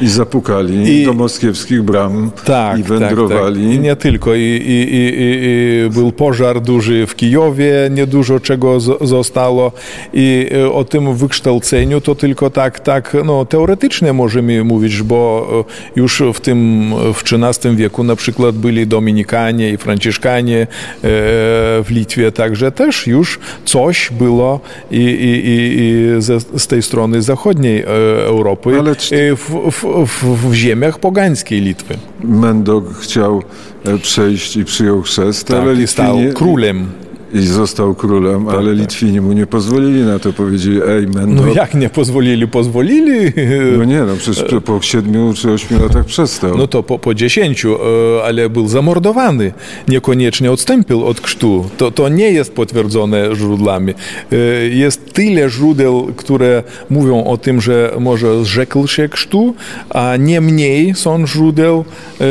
I 0.01 0.09
zapukali 0.09 1.01
I- 1.01 1.05
do 1.05 1.13
moskiewskich 1.13 1.83
bram 1.83 2.31
Tak, 2.45 2.79
i 2.79 2.83
wędrowali. 2.83 3.55
Tak, 3.61 3.65
tak. 3.65 3.75
I 3.75 3.79
nie 3.79 3.97
tylko. 3.97 4.35
I, 4.35 4.41
i, 4.41 4.87
i, 4.93 5.91
był 5.91 6.13
pożar 6.13 6.61
duży 6.61 7.07
w 7.07 7.17
Kijowie, 7.17 7.73
niedużo 7.91 8.41
czego 8.41 8.81
z, 8.81 9.09
zostało. 9.09 9.73
I 10.13 10.47
e, 10.55 10.73
o 10.73 10.85
tym 10.85 11.15
wykształceniu 11.17 12.01
to 12.01 12.15
tylko 12.15 12.51
tak, 12.51 12.81
tak 12.81 13.17
no, 13.25 13.45
teoretycznie 13.45 14.13
możemy 14.13 14.65
mówić, 14.65 15.03
bo 15.03 15.49
e, 15.69 16.01
już 16.01 16.23
w 16.35 16.41
tym 16.41 16.91
w 17.15 17.23
XIII 17.33 17.77
wieku 17.77 18.05
na 18.05 18.17
przykład 18.17 18.57
byli 18.57 18.87
Dominikanie 18.87 19.71
i 19.71 19.77
Franciszkanie 19.77 20.61
e, 20.63 20.67
w 21.03 21.87
Litwie, 21.91 22.33
także 22.33 22.73
też 22.73 23.07
już 23.07 23.39
coś 23.65 24.11
było 24.19 24.61
i, 24.91 24.97
i, 24.97 25.49
i, 25.49 25.81
i 25.81 26.23
ze, 26.23 26.41
z 26.41 26.67
tej 26.67 26.83
strony 26.83 27.23
zachodniej 27.23 27.85
Europy 28.25 28.71
Ale 28.79 28.97
czy- 28.97 29.37
w, 29.37 29.71
w, 29.71 29.85
w, 30.07 30.25
w 30.49 30.55
ziemiach 30.55 30.99
pogańskiej 30.99 31.61
Litwy. 31.61 31.95
Mendok 32.25 32.95
chciał 32.95 33.43
e, 33.85 33.99
przejść 33.99 34.57
i 34.57 34.65
przyjął 34.65 35.03
chrzest, 35.03 35.51
ale 35.51 35.73
Tak, 35.73 35.83
i 35.83 35.87
stał 35.87 36.17
Litwini... 36.17 36.35
królem. 36.35 36.87
I 37.35 37.41
został 37.41 37.95
królem, 37.95 38.49
ale 38.49 38.75
Litwini 38.75 39.21
mu 39.21 39.33
nie 39.33 39.47
pozwolili 39.47 40.03
na 40.03 40.19
to. 40.19 40.33
Powiedzieli, 40.33 40.81
ej. 40.89 41.07
No 41.27 41.47
jak 41.47 41.75
nie 41.75 41.91
pozwolili? 41.91 42.49
Pozwolili. 42.49 43.33
No 43.79 43.85
nie, 43.85 44.01
no 44.01 44.17
przecież 44.19 44.45
po 44.65 44.81
siedmiu 44.83 45.33
czy 45.35 45.51
ośmiu 45.53 45.83
latach 45.83 46.05
przestał. 46.05 46.59
No 46.59 46.67
to 46.67 46.83
po, 46.83 46.99
po 46.99 47.15
dziesięciu, 47.15 47.75
e, 47.75 48.23
ale 48.25 48.51
był 48.51 48.69
zamordowany. 48.69 49.53
Niekoniecznie 49.89 50.53
odstąpił 50.53 51.05
od 51.07 51.21
chrztu. 51.21 51.71
To, 51.77 51.91
to 51.91 52.09
nie 52.09 52.31
jest 52.31 52.53
potwierdzone 52.53 53.29
źródłami. 53.37 53.95
E, 54.33 54.37
Jest 54.69 55.13
tyle 55.13 55.51
źródeł, 55.51 56.09
które 56.17 56.63
mówią 56.91 57.25
o 57.25 57.37
tym, 57.37 57.61
że 57.61 57.93
może 58.01 58.45
zrzekł 58.45 58.87
się 58.87 59.09
chrztu, 59.09 59.55
a 59.91 60.17
nie 60.17 60.41
mniej 60.41 60.95
są 60.95 61.27
źródeł, 61.27 61.85
e, 62.21 62.25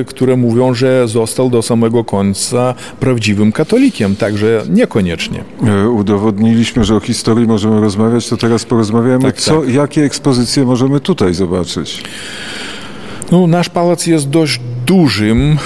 e, 0.00 0.04
które 0.04 0.36
mówią, 0.36 0.74
że 0.74 1.08
został 1.08 1.50
do 1.50 1.62
samego 1.62 2.04
końca 2.04 2.74
prawdziwym 3.00 3.52
katolikiem. 3.52 4.15
Także 4.18 4.62
niekoniecznie. 4.70 5.44
E, 5.66 5.88
Udowodniliśmy, 5.88 6.84
że 6.84 6.96
o 6.96 7.00
historii 7.00 7.46
możemy 7.46 7.80
rozmawiać, 7.80 8.28
to 8.28 8.36
teraz 8.36 8.64
porozmawiamy, 8.64 9.22
Tak, 9.22 9.36
co, 9.36 9.64
jakie 9.64 10.04
ekspozycje 10.04 10.64
możemy 10.64 11.00
tutaj 11.00 11.34
zobaczyć. 11.34 12.02
No, 13.32 13.46
nasz 13.46 13.68
pałac 13.68 14.06
jest 14.06 14.28
dość 14.28 14.60
dużym. 14.86 15.56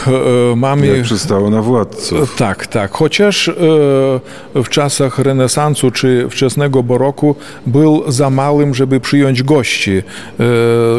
E, 0.52 0.56
Mamy 0.56 0.86
Jak 0.86 1.02
przystało 1.02 1.50
na 1.50 1.62
władców. 1.62 2.34
Tak, 2.36 2.66
tak. 2.66 2.90
Chociaż 2.90 3.48
e, 3.48 3.52
w 4.54 4.68
czasach 4.70 5.18
renesansu 5.18 5.90
czy 5.90 6.26
wczesnego 6.30 6.82
baroku 6.82 7.34
był 7.66 8.12
za 8.12 8.30
małym, 8.30 8.74
żeby 8.74 9.00
przyjąć 9.00 9.42
gości. 9.42 9.92
E, 9.98 10.02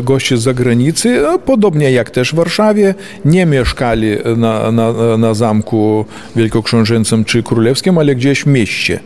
gości 0.03 0.37
z 0.37 0.41
zagranicy, 0.41 1.27
e, 1.29 1.39
podobnie 1.39 1.91
jak 1.91 2.09
też 2.09 2.31
w 2.31 2.35
Warszawie, 2.35 2.95
nie 3.25 3.45
mieszkali 3.45 4.17
na, 4.37 4.71
na, 4.71 5.17
na 5.17 5.33
zamku 5.33 6.05
wielkoksiążęcym 6.35 7.25
czy 7.25 7.43
królewskim, 7.43 7.97
ale 7.97 8.15
gdzieś 8.15 8.43
w 8.43 8.47
mieście. 8.47 8.99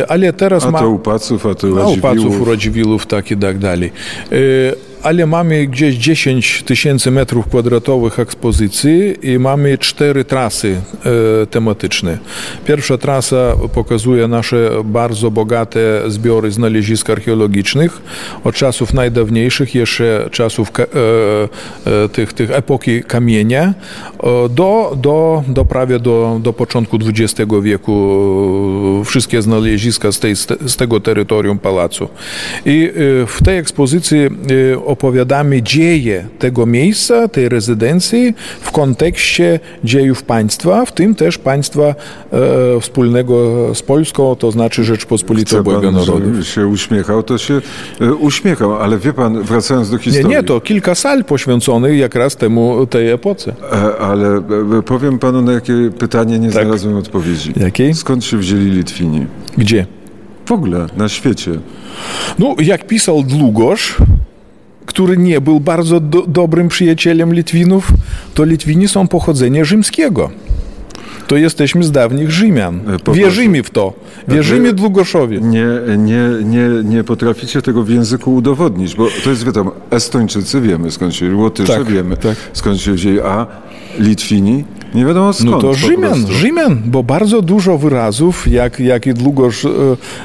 E, 0.00 0.10
ale 0.10 0.32
teraz 0.32 0.64
A 0.64 0.70
ma... 0.70 0.78
to 0.78 0.90
u 0.90 0.98
Paców, 0.98 1.46
a 1.46 1.54
to 1.54 1.66
u 1.68 1.78
A 1.80 1.86
u 1.86 1.96
Paców, 1.96 2.02
Radziwiłłów. 2.04 2.40
u 2.40 2.44
Radziwiłłów, 2.44 3.06
tak 3.06 3.30
i 3.30 3.36
tak 3.36 3.58
dalej. 3.58 3.92
Ale 5.02 5.26
mamy 5.26 5.66
gdzieś 5.66 5.94
10 5.94 6.62
tysięcy 6.62 7.10
metrów 7.10 7.46
kwadratowych 7.46 8.18
ekspozycji 8.18 9.14
i 9.22 9.38
mamy 9.38 9.78
cztery 9.78 10.24
trasy 10.24 10.80
e, 11.42 11.46
tematyczne. 11.46 12.18
Pierwsza 12.66 12.98
trasa 12.98 13.56
pokazuje 13.74 14.28
nasze 14.28 14.70
bardzo 14.84 15.30
bogate 15.30 16.02
zbiory 16.06 16.50
znalezisk 16.50 17.10
archeologicznych 17.10 18.02
od 18.44 18.54
czasów 18.54 18.94
najdawniejszych, 18.94 19.74
jeszcze 19.74 20.28
czasów 20.30 20.68
e, 20.78 20.82
e, 22.04 22.08
tych, 22.08 22.32
tych 22.32 22.50
epoki 22.50 23.02
kamienia 23.02 23.74
do, 24.50 24.96
do, 24.96 25.44
do 25.48 25.64
prawie 25.64 25.98
do, 25.98 26.38
do 26.42 26.52
początku 26.52 26.98
XX 27.06 27.50
wieku 27.62 27.92
e, 29.00 29.04
wszystkie 29.04 29.42
znaleziska 29.42 30.12
z, 30.12 30.18
tej, 30.18 30.36
z 30.36 30.76
tego 30.76 31.00
terytorium 31.00 31.58
pałacu. 31.58 32.08
I 32.66 32.90
e, 33.22 33.26
w 33.26 33.42
tej 33.44 33.58
ekspozycji 33.58 34.18
e, 34.18 34.91
opowiadamy 34.92 35.62
dzieje 35.62 36.24
tego 36.38 36.66
miejsca, 36.66 37.28
tej 37.28 37.48
rezydencji 37.48 38.34
w 38.60 38.70
kontekście 38.70 39.60
dziejów 39.84 40.22
państwa, 40.22 40.84
w 40.86 40.92
tym 40.92 41.14
też 41.14 41.38
państwa 41.38 41.82
e, 41.82 41.94
wspólnego 42.80 43.34
z 43.74 43.82
Polską, 43.82 44.36
to 44.36 44.50
znaczy 44.50 44.84
Rzeczpospolitej 44.84 45.58
Obojga 45.58 45.90
Narodów. 45.90 46.46
się 46.46 46.66
uśmiechał, 46.66 47.22
to 47.22 47.38
się 47.38 47.60
e, 48.00 48.14
uśmiechał, 48.14 48.76
ale 48.76 48.98
wie 48.98 49.12
pan, 49.12 49.42
wracając 49.42 49.90
do 49.90 49.96
Nie, 49.96 50.02
historii. 50.02 50.28
nie, 50.36 50.42
to 50.42 50.60
kilka 50.60 50.94
sal 50.94 51.24
poświęconych 51.24 51.98
jak 51.98 52.14
raz 52.14 52.36
temu, 52.36 52.86
tej 52.86 53.10
epoce. 53.10 53.54
E, 53.72 53.98
Ale 53.98 54.28
e, 54.78 54.82
powiem 54.86 55.18
panu, 55.18 55.42
na 55.42 55.52
jakie 55.52 55.74
pytanie 55.98 56.38
nie 56.38 56.50
znalazłem 56.50 56.96
odpowiedzi. 56.96 57.52
Tak. 57.52 57.62
Jakiej? 57.62 57.94
Skąd 57.94 58.24
się 58.24 58.36
wzięli 58.36 58.70
Litwini? 58.70 59.26
Gdzie? 59.58 59.86
W 60.46 60.52
ogóle, 60.52 60.86
na 60.96 61.08
świecie. 61.08 61.50
No, 62.38 62.54
jak 62.62 62.86
pisał 62.86 63.22
Długosz, 63.22 63.96
który 64.86 65.16
nie 65.16 65.40
był 65.40 65.60
bardzo 65.60 66.00
do, 66.00 66.22
dobrym 66.26 66.68
przyjacielem 66.68 67.34
Litwinów, 67.34 67.92
to 68.34 68.44
Litwini 68.44 68.88
są 68.88 69.08
pochodzenia 69.08 69.64
rzymskiego. 69.64 70.30
To 71.26 71.36
jesteśmy 71.36 71.84
z 71.84 71.90
dawnych 71.92 72.30
Rzymian. 72.30 72.80
E, 72.94 72.98
po 72.98 73.12
Wierzymy 73.12 73.62
w 73.62 73.70
to. 73.70 73.92
Wierzymy 74.28 74.68
Wy- 74.68 74.72
Długoszowi. 74.72 75.42
Nie, 75.42 75.66
nie, 75.98 76.22
nie, 76.44 76.68
nie 76.84 77.04
potraficie 77.04 77.62
tego 77.62 77.82
w 77.82 77.90
języku 77.90 78.34
udowodnić, 78.34 78.96
bo 78.96 79.06
to 79.24 79.30
jest 79.30 79.44
wiadomo, 79.44 79.72
Estończycy 79.90 80.60
wiemy 80.60 80.90
skąd 80.90 81.14
się 81.14 81.36
Łotysze 81.36 81.72
Tak, 81.78 81.86
wiemy 81.90 82.16
tak. 82.16 82.36
skąd 82.52 82.80
się 82.80 82.92
wzięli, 82.92 83.20
a 83.20 83.46
Litwini 83.98 84.64
nie 84.94 85.04
wiadomo 85.06 85.32
skąd. 85.32 85.50
No 85.50 85.60
to 85.60 85.74
Rzymian. 85.74 86.26
Rzymian, 86.30 86.82
bo 86.86 87.02
bardzo 87.02 87.42
dużo 87.42 87.78
wyrazów, 87.78 88.48
jak, 88.48 88.80
jak 88.80 89.06
i 89.06 89.14
Długosz 89.14 89.64
e, 89.64 89.68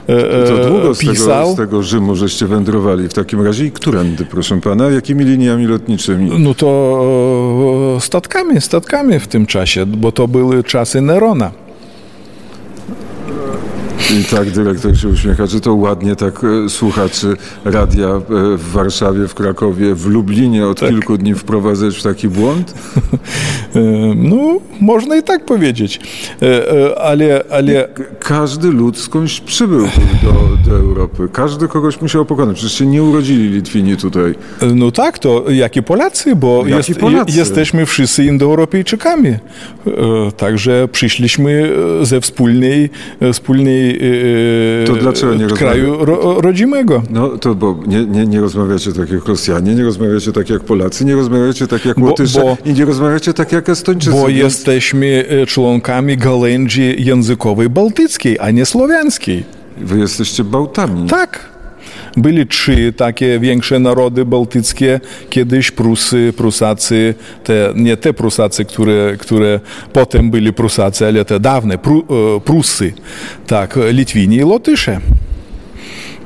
e, 0.07 0.47
To 0.47 0.69
długo 0.69 0.95
z 0.95 0.99
tego, 0.99 1.11
pisał, 1.11 1.53
z 1.53 1.55
tego 1.55 1.83
Rzymu 1.83 2.15
żeście 2.15 2.47
wędrowali 2.47 3.09
w 3.09 3.13
takim 3.13 3.41
razie 3.41 3.65
i 3.65 3.71
którędy, 3.71 4.25
proszę 4.25 4.61
pana, 4.61 4.89
jakimi 4.89 5.23
liniami 5.25 5.65
lotniczymi? 5.65 6.31
no 6.39 6.53
to 6.53 7.97
e, 7.97 8.01
statkami, 8.01 8.61
statkami 8.61 9.19
w 9.19 9.27
tym 9.27 9.45
czasie, 9.45 9.85
bo 9.85 10.11
to 10.11 10.27
były 10.27 10.63
czasy 10.63 10.96
Нерона– 11.01 11.51
I 14.11 14.23
tak 14.23 14.51
dyrektor 14.51 14.97
się 14.97 15.07
uśmiecha. 15.07 15.47
Czy 15.47 15.61
to 15.61 15.73
ładnie 15.73 16.15
tak 16.15 16.41
e, 16.43 16.69
słuchaczy 16.69 17.35
radia 17.65 18.07
e, 18.07 18.21
w 18.57 18.71
Warszawie, 18.71 19.27
w 19.27 19.33
Krakowie, 19.33 19.95
w 19.95 20.05
Lublinie 20.05 20.67
od 20.67 20.79
tak. 20.79 20.89
kilku 20.89 21.17
dni 21.17 21.33
wprowadzać 21.33 21.97
w 21.97 22.03
taki 22.03 22.27
błąd? 22.27 22.73
E, 23.75 23.79
no, 24.15 24.59
można 24.81 25.17
i 25.17 25.23
tak 25.23 25.45
powiedzieć. 25.45 25.99
Ale, 26.97 27.43
ale... 27.49 27.87
Każdy 28.19 28.71
lud 28.71 28.97
skądś 28.97 29.39
przybył 29.39 29.81
do, 30.23 30.69
do 30.69 30.75
Europy. 30.75 31.27
Każdy 31.31 31.67
kogoś 31.67 32.01
musiał 32.01 32.25
pokonać. 32.25 32.57
Przecież 32.57 32.77
się 32.77 32.85
nie 32.85 33.03
urodzili 33.03 33.49
Litwini 33.49 33.97
tutaj. 33.97 34.35
No 34.75 34.91
tak, 34.91 35.19
to 35.19 35.45
jak 35.49 35.77
i 35.77 35.83
Polacy, 35.83 36.35
bo 36.35 36.67
jest, 36.67 36.99
Polacy? 36.99 37.37
jesteśmy 37.37 37.85
wszyscy 37.85 38.23
indoeuropejczykami. 38.23 39.35
Także 40.37 40.87
przyszliśmy 40.91 41.71
ze 42.01 42.21
wspólnej, 42.21 42.89
wspólnej 43.33 43.96
to 44.87 44.95
dlaczego 44.95 45.35
nie 45.35 45.47
kraju 45.47 46.05
ro, 46.05 46.41
rodzimego. 46.41 47.03
No 47.09 47.29
to 47.29 47.55
bo 47.55 47.79
nie, 47.87 48.05
nie, 48.05 48.25
nie 48.25 48.41
rozmawiacie 48.41 48.93
tak 48.93 49.09
jak 49.09 49.25
Rosjanie, 49.25 49.75
nie 49.75 49.83
rozmawiacie 49.83 50.31
tak 50.31 50.49
jak 50.49 50.63
Polacy, 50.63 51.05
nie 51.05 51.15
rozmawiacie 51.15 51.67
tak 51.67 51.85
jak 51.85 51.97
Łotysze 51.97 52.41
bo, 52.41 52.57
i 52.65 52.73
nie 52.73 52.85
rozmawiacie 52.85 53.33
tak 53.33 53.51
jak 53.51 53.69
Estończycy. 53.69 54.17
Bo 54.17 54.29
jesteśmy 54.29 55.25
członkami 55.47 56.17
galędzi 56.17 56.95
językowej 56.97 57.69
bałtyckiej, 57.69 58.37
a 58.39 58.51
nie 58.51 58.65
słowiańskiej. 58.65 59.43
Wy 59.77 59.99
jesteście 59.99 60.43
Bałtami. 60.43 61.09
Tak. 61.09 61.56
Byli 62.17 62.47
trzy 62.47 62.93
takie 62.97 63.39
większe 63.39 63.79
narody 63.79 64.25
bałtyckie, 64.25 64.99
kiedyś 65.29 65.71
Prusy, 65.71 66.33
Prusacy, 66.37 67.15
te, 67.43 67.73
nie 67.75 67.97
te 67.97 68.13
Prusacy, 68.13 68.65
które, 68.65 69.15
które 69.19 69.59
potem 69.93 70.31
byli 70.31 70.53
Prusacy, 70.53 71.05
ale 71.05 71.25
te 71.25 71.39
dawne 71.39 71.77
Pru, 71.77 72.05
e, 72.37 72.39
Prusy, 72.39 72.93
tak, 73.47 73.79
Litwini 73.91 74.35
i 74.35 74.39
Lotysze. 74.39 74.99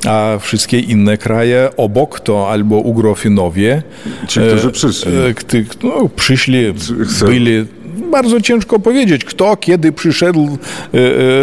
A 0.08 0.38
wszystkie 0.40 0.80
inne 0.80 1.18
kraje 1.18 1.70
obok 1.78 2.20
to 2.20 2.50
albo 2.50 2.76
Ugrofinowie. 2.76 3.84
Ci, 4.28 4.40
którzy 4.40 4.68
e, 4.68 4.72
przyszli. 4.72 5.12
Kty, 5.36 5.66
no, 5.84 6.10
przyszli, 6.16 6.74
Chcę. 7.06 7.26
byli 7.26 7.66
bardzo 8.12 8.42
ciężko 8.42 8.80
powiedzieć, 8.80 9.26
kto 9.26 9.58
kiedy 9.58 9.92
przyszedł, 9.92 10.58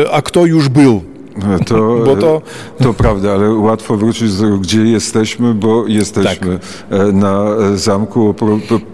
e, 0.05 0.11
a 0.11 0.23
kto 0.23 0.47
już 0.47 0.69
był. 0.69 1.18
To, 1.67 1.99
bo 2.05 2.17
to... 2.17 2.43
to 2.83 2.95
prawda, 2.95 3.33
ale 3.33 3.51
łatwo 3.51 3.97
wrócić 3.97 4.37
do 4.37 4.59
gdzie 4.59 4.85
jesteśmy, 4.85 5.55
bo 5.55 5.87
jesteśmy 5.87 6.59
tak. 6.59 7.01
E, 7.01 7.13
na 7.13 7.47
zamku. 7.75 8.35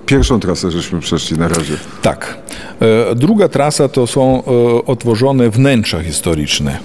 Pierwszą 0.06 0.40
trasę 0.40 0.70
żeśmy 0.70 1.00
przeszli 1.00 1.38
na 1.38 1.48
razie. 1.48 1.76
Tak. 2.02 2.38
E, 2.80 3.14
druga 3.14 3.48
trasa 3.48 3.88
to 3.88 4.06
są 4.06 4.42
e, 4.44 4.50
otworzone 4.86 5.50
wnętrza 5.50 6.02
historyczne, 6.02 6.78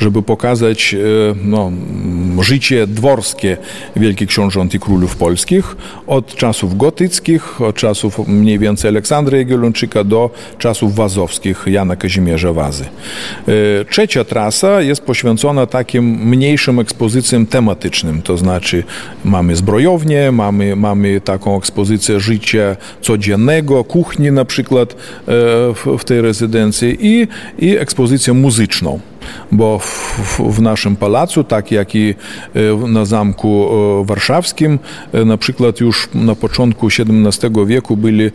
żeby 0.00 0.22
pokazać 0.22 0.96
no, 1.44 1.72
życie 2.40 2.86
dworskie 2.86 3.56
wielkich 3.96 4.28
książąt 4.28 4.74
i 4.74 4.80
królów 4.80 5.16
polskich 5.16 5.76
od 6.06 6.34
czasów 6.34 6.76
gotyckich, 6.76 7.62
od 7.62 7.76
czasów 7.76 8.28
mniej 8.28 8.58
więcej 8.58 8.88
Aleksandra 8.88 9.38
Jagiellończyka 9.38 10.04
do 10.04 10.30
czasów 10.58 10.94
wazowskich 10.94 11.64
Jana 11.66 11.96
Kazimierza 11.96 12.52
Wazy. 12.52 12.84
Trzecia 13.90 14.24
trasa 14.24 14.82
jest 14.82 15.00
poświęcona 15.06 15.66
takim 15.66 16.04
mniejszym 16.04 16.78
ekspozycjom 16.78 17.46
tematycznym, 17.46 18.22
to 18.22 18.36
znaczy 18.36 18.84
mamy 19.24 19.56
zbrojownię, 19.56 20.32
mamy, 20.32 20.76
mamy 20.76 21.20
taką 21.20 21.56
ekspozycję 21.56 22.20
życia 22.20 22.76
codziennego, 23.00 23.84
kuchni 23.84 24.32
na 24.32 24.44
przykład 24.44 24.92
e, 24.92 24.96
w, 25.74 25.98
w 25.98 26.04
tej 26.04 26.20
rezydencji 26.20 26.98
i, 27.00 27.28
i 27.58 27.76
ekspozycję 27.76 28.34
muzyczną 28.34 29.00
bo 29.52 29.78
w, 29.78 30.40
w, 30.56 30.60
naszym 30.60 30.96
pałacu, 30.96 31.44
tak 31.44 31.72
jak 31.72 31.94
i 31.94 32.14
e, 32.54 32.88
na 32.88 33.04
Zamku 33.04 33.68
e, 33.68 34.04
Warszawskim, 34.04 34.78
e, 35.12 35.24
na 35.24 35.36
przykład 35.36 35.80
już 35.80 36.08
na 36.14 36.34
początku 36.34 36.86
XVII 36.86 37.66
wieku 37.66 37.96
byli 37.96 38.30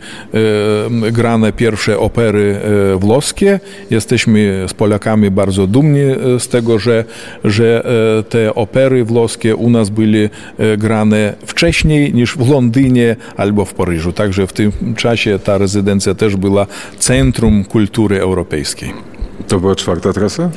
grane 1.12 1.52
pierwsze 1.52 1.98
opery 1.98 2.60
włoskie. 2.96 3.60
Jesteśmy 3.90 4.64
z 4.68 4.74
Polakami 4.74 5.30
bardzo 5.30 5.66
dumni 5.66 6.00
z 6.38 6.48
tego, 6.48 6.78
że, 6.78 7.04
że 7.44 7.84
te 8.28 8.54
opery 8.54 9.04
włoskie 9.04 9.56
u 9.56 9.70
nas 9.70 9.90
były 9.90 10.30
grane 10.78 11.34
wcześniej 11.46 12.14
niż 12.14 12.36
w 12.36 12.50
Londynie 12.50 13.16
albo 13.36 13.64
w 13.64 13.74
Paryżu. 13.74 14.12
Także 14.12 14.46
w 14.46 14.52
tym 14.52 14.72
czasie 14.96 15.38
ta 15.38 15.58
rezydencja 15.58 16.14
też 16.14 16.36
była 16.36 16.66
centrum 16.98 17.64
kultury 17.64 18.20
europejskiej. 18.20 19.11
To 19.52 19.60
była 19.60 19.74
czwarta 19.74 20.12
trasa? 20.12 20.50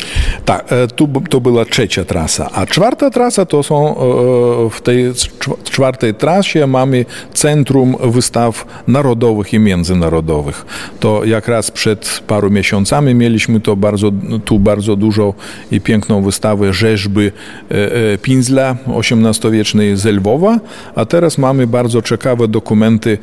Tak, 0.45 0.65
tu, 0.95 1.09
to 1.29 1.41
była 1.41 1.65
trzecia 1.65 2.03
trasa. 2.05 2.49
A 2.53 2.65
czwarta 2.65 3.09
trasa 3.09 3.45
to 3.45 3.63
są 3.63 3.95
w 4.71 4.81
tej 4.81 5.11
czwartej 5.63 6.13
trasie 6.13 6.67
mamy 6.67 7.05
Centrum 7.33 7.95
Wystaw 8.03 8.65
Narodowych 8.87 9.53
i 9.53 9.59
Międzynarodowych. 9.59 10.65
To 10.99 11.25
jak 11.25 11.47
raz 11.47 11.71
przed 11.71 12.23
paru 12.27 12.49
miesiącami 12.49 13.15
mieliśmy 13.15 13.59
to 13.59 13.75
bardzo, 13.75 14.11
tu 14.45 14.59
bardzo 14.59 14.95
dużą 14.95 15.33
i 15.71 15.81
piękną 15.81 16.23
wystawę 16.23 16.73
rzeźby 16.73 17.31
Pinzla 18.21 18.75
XVIII-wiecznej 18.87 19.97
z 19.97 20.05
Lwowa, 20.05 20.59
a 20.95 21.05
teraz 21.05 21.37
mamy 21.37 21.67
bardzo 21.67 22.01
ciekawe 22.01 22.47
dokumenty, 22.47 23.17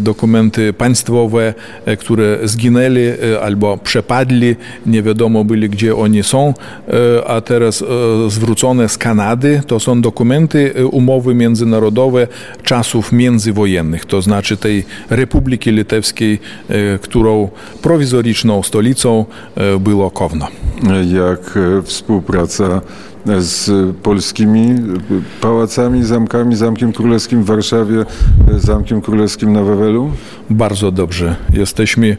dokumenty 0.00 0.72
państwowe, 0.72 1.54
które 1.98 2.38
zginęli 2.44 3.12
albo 3.42 3.78
przepadli 3.78 4.51
nie 4.86 5.02
wiadomo 5.02 5.44
byli, 5.44 5.70
gdzie 5.70 5.96
oni 5.96 6.22
są, 6.22 6.54
e, 6.88 7.28
a 7.28 7.40
teraz 7.40 7.82
e, 7.82 7.86
zwrócone 8.30 8.88
z 8.88 8.98
Kanady 8.98 9.62
to 9.66 9.80
są 9.80 10.00
dokumenty, 10.00 10.74
e, 10.74 10.86
umowy 10.86 11.34
międzynarodowe 11.34 12.28
czasów 12.62 13.12
międzywojennych, 13.12 14.04
to 14.04 14.22
znaczy 14.22 14.56
tej 14.56 14.84
Republiki 15.10 15.70
Litewskiej, 15.70 16.38
którą 17.00 17.48
prowizoryczną 17.82 18.62
stolicą 18.62 19.24
było 19.80 20.10
Kowno. 20.10 20.48
Jak 21.12 21.58
współpraca 21.84 22.80
z 23.38 23.70
polskimi 23.96 24.74
pałacami, 25.40 26.04
zamkami, 26.04 26.56
Zamkiem 26.56 26.92
Królewskim 26.92 27.42
w 27.42 27.46
Warszawie, 27.46 28.04
Zamkiem 28.56 29.00
Królewskim 29.00 29.52
na 29.52 29.62
Wawelu? 29.62 30.10
Bardzo 30.52 30.92
dobrze. 30.92 31.36
Jesteśmy 31.52 32.16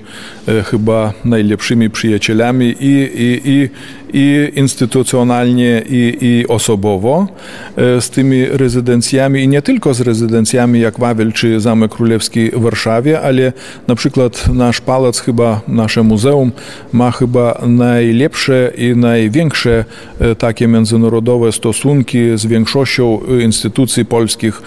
e, 0.47 0.63
chyba 0.63 1.13
najlepszymi 1.25 1.89
przyjacielami 1.89 2.75
i, 2.79 3.09
i, 3.15 3.41
i, 3.45 3.69
i 4.13 4.51
instytucjonalnie, 4.59 5.83
i, 5.89 6.17
i 6.21 6.47
osobowo 6.47 7.27
e, 7.75 8.01
z 8.01 8.09
tymi 8.09 8.45
rezydencjami 8.45 9.43
i 9.43 9.47
nie 9.47 9.61
tylko 9.61 9.93
z 9.93 10.01
rezydencjami 10.01 10.79
jak 10.79 10.99
Wawel 10.99 11.33
czy 11.33 11.59
Zamek 11.59 11.91
Królewski 11.91 12.51
w 12.51 12.61
Warszawie, 12.61 13.21
ale 13.21 13.53
na 13.87 13.95
przykład 13.95 14.47
nasz 14.53 14.81
pałac, 14.81 15.19
chyba 15.19 15.61
nasze 15.67 16.03
muzeum 16.03 16.51
ma 16.93 17.11
chyba 17.11 17.61
najlepsze 17.67 18.71
i 18.77 18.95
największe 18.95 19.85
e, 20.19 20.35
takie 20.35 20.67
międzynarodowe 20.67 21.51
stosunki 21.51 22.37
z 22.37 22.45
większością 22.45 23.19
instytucji 23.43 24.05
polskich. 24.05 24.61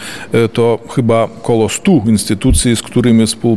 To 0.52 0.78
chyba 0.94 1.28
koło 1.42 1.68
100 1.68 1.92
instytucji, 2.06 2.76
z 2.76 2.82
którymi 2.82 3.26
współpracujemy 3.26 3.55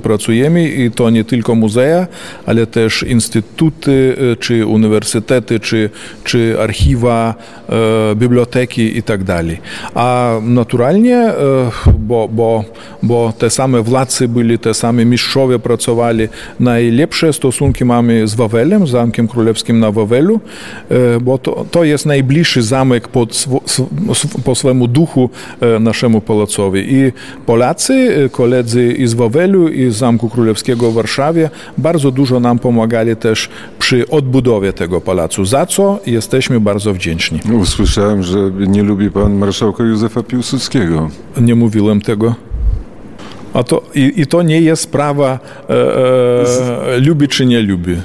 i 0.57 0.91
to 0.91 1.09
nie 1.09 1.23
tylko 1.23 1.55
muzea, 1.55 2.07
ale 2.45 2.67
też 2.67 3.03
instytuty, 3.03 4.15
czy 4.39 4.65
uniwersytety, 4.65 5.59
czy 5.59 5.89
czy, 6.29 6.61
archiwa, 6.61 7.35
e, 7.69 8.15
biblioteki 8.15 8.97
i 8.97 9.03
tak 9.03 9.23
dalej. 9.23 9.57
A 9.95 10.35
naturalnie, 10.41 11.17
e, 11.17 11.33
bo, 11.99 12.27
bo, 12.31 12.63
bo 13.03 13.33
te 13.37 13.49
same 13.49 13.81
władcy 13.81 14.27
byli, 14.27 14.59
te 14.59 14.73
same 14.73 15.05
mistrzowie 15.05 15.59
pracowali, 15.59 16.27
najlepsze 16.59 17.33
stosunki 17.33 17.85
mamy 17.85 18.27
z 18.27 18.35
Wawelem, 18.35 18.87
z 18.87 18.89
Zamkiem 18.89 19.27
Królewskim 19.27 19.79
na 19.79 19.91
Wawelu, 19.91 20.39
e, 20.89 21.19
bo 21.19 21.37
to, 21.37 21.65
to 21.71 21.83
jest 21.83 22.05
najbliższy 22.05 22.61
zamek 22.61 23.07
pod, 23.07 23.45
po 24.45 24.55
swemu 24.55 24.87
duchu 24.87 25.29
naszemu 25.79 26.21
pałacowi. 26.21 26.93
I 26.93 27.11
Polacy, 27.45 28.29
koledzy 28.31 28.93
i 28.93 29.07
z 29.07 29.13
Wawelu, 29.13 29.69
i 29.79 29.91
z 29.91 29.95
Zamku 29.95 30.29
Królewskiego 30.29 30.91
w 30.91 30.93
Warszawie 30.93 31.49
bardzo 31.77 32.11
dużo 32.11 32.39
nam 32.39 32.59
pomagali 32.59 33.15
też 33.15 33.49
przy 33.79 34.09
odbudowie 34.09 34.73
tego 34.73 35.01
pałacu, 35.01 35.45
za 35.45 35.65
co 35.65 35.99
jesteśmy 36.05 36.59
bardzo 36.59 36.93
wdzięczni. 36.93 37.39
Usłyszałem, 37.53 38.23
że 38.23 38.51
nie 38.67 38.83
lubi 38.83 39.11
pan 39.11 39.33
marszałka 39.33 39.83
Józefa 39.83 40.23
Piłsudskiego. 40.23 41.09
Nie 41.41 41.55
mówiłem 41.55 42.01
tego. 42.01 42.35
A 43.53 43.63
to, 43.63 43.81
i, 43.95 44.13
i 44.15 44.27
to 44.27 44.41
nie 44.41 44.61
jest 44.61 44.81
sprawa 44.81 45.39
e, 45.69 46.95
e, 46.95 46.99
lubi 46.99 47.27
czy 47.27 47.45
nie 47.45 47.61
lubi. 47.61 47.93
E, 47.93 47.99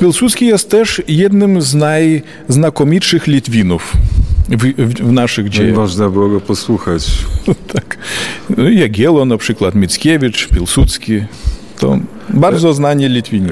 Piłsudski 0.00 0.46
jest 0.46 0.70
też 0.70 1.02
jednym 1.08 1.62
z 1.62 1.74
najznakomitszych 1.74 3.26
Litwinów. 3.26 3.92
W, 4.48 4.86
w, 5.02 5.12
naszych 5.12 5.48
dziejach. 5.48 5.74
No 5.74 5.80
można 5.80 6.10
było 6.10 6.28
go 6.28 6.40
posłuchać. 6.40 7.24
tak. 7.74 7.98
Jagielo 8.72 9.24
na 9.24 9.36
przykład, 9.36 9.74
Mickiewicz, 9.74 10.48
Piłsudski. 10.48 11.24
To 11.78 11.98
bardzo 12.30 12.72
znani 12.72 13.08
Litwini. 13.08 13.48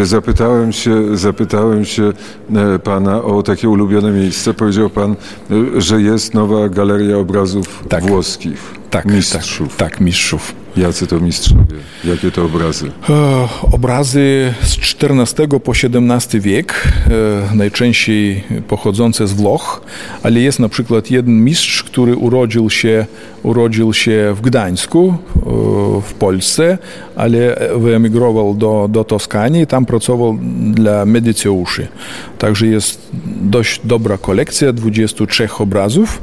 E, 0.00 0.06
zapytałem 0.06 0.72
się, 0.72 1.16
zapytałem 1.16 1.84
się 1.84 2.12
e, 2.54 2.78
pana 2.78 3.22
o 3.22 3.42
takie 3.42 3.68
ulubione 3.68 4.10
miejsce. 4.10 4.54
Powiedział 4.54 4.90
pan, 4.90 5.16
e, 5.50 5.80
że 5.80 6.02
jest 6.02 6.34
nowa 6.34 6.68
galeria 6.68 7.16
obrazów 7.16 7.84
Tak. 7.88 8.06
włoskich. 8.06 8.74
Tak, 8.90 9.04
mistrzów. 9.04 9.76
Tak, 9.76 9.90
tak, 9.90 10.00
mistrzów. 10.00 10.54
Jacy 10.76 11.06
to 11.06 11.20
mistrzowie? 11.20 11.62
Jakie 12.04 12.30
to 12.30 12.44
obrazy? 12.44 12.90
Obrazy 13.72 14.54
z 14.62 14.78
XIV 15.02 15.60
po 15.64 15.72
XVII 15.72 16.40
wiek, 16.40 16.88
e, 17.52 17.54
najczęściej 17.56 18.44
pochodzące 18.68 19.26
z 19.26 19.32
Włoch, 19.32 19.80
ale 20.22 20.40
jest 20.40 20.60
na 20.60 20.68
przykład 20.68 21.10
jeden 21.10 21.44
mistrz, 21.44 21.82
który 21.82 22.16
urodził 22.16 22.70
się, 22.70 23.06
urodził 23.42 23.92
się 23.92 24.34
w 24.36 24.40
Gdańsku, 24.40 25.14
e, 25.36 25.40
w 26.02 26.14
Polsce, 26.14 26.78
ale 27.16 27.68
wyemigrował 27.76 28.54
do, 28.54 28.88
do 28.90 29.04
Toskanii 29.04 29.62
i 29.62 29.66
tam 29.66 29.86
pracował 29.86 30.38
dla 30.72 31.06
medyceuszy. 31.06 31.88
Także 32.38 32.66
jest 32.66 33.08
dość 33.40 33.80
dobra 33.84 34.18
kolekcja 34.18 34.72
23 34.72 35.48
obrazów. 35.58 36.20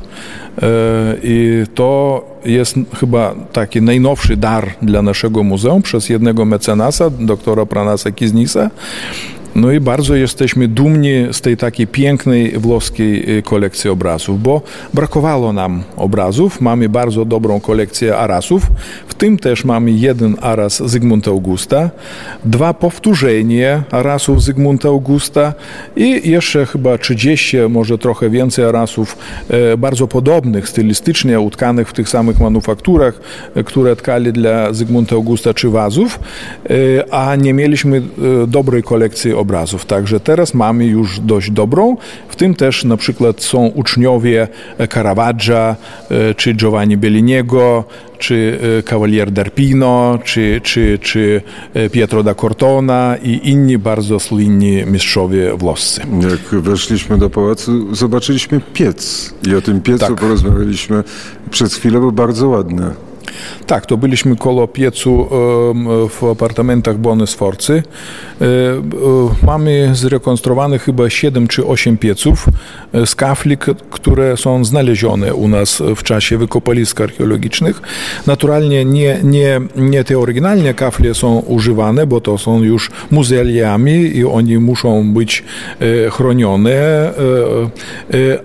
E, 0.62 1.16
I 1.24 1.64
to 1.76 2.35
jest 2.46 2.76
chyba 3.00 3.36
taki 3.54 3.82
najnowszy 3.82 4.38
dar 4.38 4.72
dla 4.82 5.02
naszego 5.02 5.44
muzeum 5.44 5.82
przez 5.82 6.10
jednego 6.10 6.46
mecenasa, 6.46 7.10
doktora 7.10 7.66
Pranasa 7.66 8.12
Kiznisa. 8.12 8.70
No 9.56 9.72
i 9.72 9.80
bardzo 9.80 10.16
jesteśmy 10.16 10.68
dumni 10.68 11.14
z 11.32 11.42
tej 11.42 11.58
takiej 11.58 11.88
pięknej 11.88 12.52
włoskiej 12.52 13.38
y, 13.38 13.42
kolekcji 13.42 13.90
obrazów, 13.90 14.44
bo 14.44 14.62
brakowało 14.94 15.54
nam 15.54 15.84
obrazów. 15.98 16.62
Mamy 16.62 16.90
bardzo 16.90 17.26
dobrą 17.26 17.60
kolekcję 17.60 18.18
arasów, 18.18 18.72
w 19.08 19.14
tym 19.14 19.38
też 19.38 19.66
mamy 19.66 19.92
jeden 19.92 20.36
aras 20.42 20.84
Zygmunta 20.86 21.32
Augusta, 21.32 21.90
dwa 22.46 22.74
powtórzenia 22.74 23.84
arasów 23.92 24.44
Zygmunta 24.44 24.88
Augusta 24.88 25.54
i 25.96 26.30
jeszcze 26.30 26.66
chyba 26.66 26.98
30, 26.98 27.58
może 27.70 27.98
trochę 27.98 28.30
więcej 28.30 28.66
arasów 28.66 29.18
e, 29.50 29.78
bardzo 29.78 30.08
podobnych 30.08 30.70
stylistycznie, 30.70 31.40
utkanych 31.40 31.90
w 31.90 31.94
tych 31.94 32.10
samych 32.10 32.40
manufakturach, 32.40 33.20
e, 33.56 33.64
które 33.64 33.96
tkali 33.96 34.34
dla 34.34 34.74
Zygmunta 34.74 35.16
Augusta 35.16 35.54
czy 35.54 35.70
wazów, 35.70 36.20
e, 36.70 37.14
a 37.14 37.36
nie 37.36 37.54
mieliśmy 37.54 38.02
dobrej 38.48 38.84
kolekcji 38.84 39.34
obrazów. 39.34 39.45
Także 39.86 40.20
teraz 40.20 40.54
mamy 40.54 40.86
już 40.86 41.20
dość 41.20 41.52
dobrą. 41.52 41.98
W 42.30 42.36
tym 42.36 42.56
też 42.56 42.84
na 42.84 42.98
przykład 42.98 43.42
są 43.44 43.66
uczniowie 43.66 44.48
Caravaggia, 44.90 45.76
e, 46.10 46.34
czy 46.34 46.54
Giovanni 46.54 46.98
Belliniego, 46.98 47.84
czy 48.18 48.60
e, 48.80 48.84
Cavalier 48.84 49.32
d'Arpino, 49.32 50.20
czy, 50.24 50.62
czy, 50.64 51.00
czy 51.02 51.42
e, 51.74 51.90
Pietro 51.90 52.24
da 52.24 52.36
Cortona 52.36 53.16
i 53.24 53.50
inni 53.50 53.78
bardzo 53.78 54.20
słynni 54.20 54.84
mistrzowie 54.86 55.58
włoscy. 55.58 56.02
Jak 56.32 56.62
weszliśmy 56.62 57.18
do 57.18 57.30
pałacu, 57.30 57.96
zobaczyliśmy 57.96 58.62
piec. 58.74 59.34
I 59.48 59.56
o 59.56 59.62
tym 59.62 59.82
piecu 59.82 60.06
Tak. 60.06 60.16
porozmawialiśmy 60.16 61.04
przez 61.52 61.76
chwilę, 61.76 62.00
bo 62.00 62.12
bardzo 62.12 62.50
ładne. 62.50 63.15
Tak, 63.68 63.86
to 63.86 63.98
byliśmy 63.98 64.36
koło 64.36 64.68
piecu 64.68 65.28
w 66.10 66.24
apartamentach 66.24 66.98
Bony 66.98 67.28
Sforcy. 67.28 67.84
E, 68.42 68.46
e, 68.46 69.46
Mamy 69.46 69.90
zrekonstruowane 69.94 70.80
chyba 70.80 71.10
7 71.10 71.48
czy 71.48 71.66
8 71.66 71.98
pieców 71.98 72.46
e, 72.94 73.06
z 73.06 73.16
kafli, 73.16 73.58
które 73.90 74.38
są 74.38 74.66
znalezione 74.66 75.34
u 75.34 75.48
nas 75.48 75.84
w 75.96 76.04
czasie 76.04 76.38
wykopalisk 76.38 77.02
archeologicznych. 77.02 77.82
Naturalnie 78.28 78.86
nie, 78.86 79.20
nie, 79.24 79.62
nie 79.76 80.04
te 80.04 80.20
oryginalne 80.20 80.74
kafle 80.74 81.14
są 81.14 81.40
używane, 81.40 82.08
bo 82.08 82.22
to 82.22 82.38
są 82.38 82.64
już 82.64 82.92
muzealiami 83.12 83.92
i 83.92 84.26
oni 84.26 84.58
muszą 84.58 85.14
być 85.14 85.44
chronione, 86.12 87.12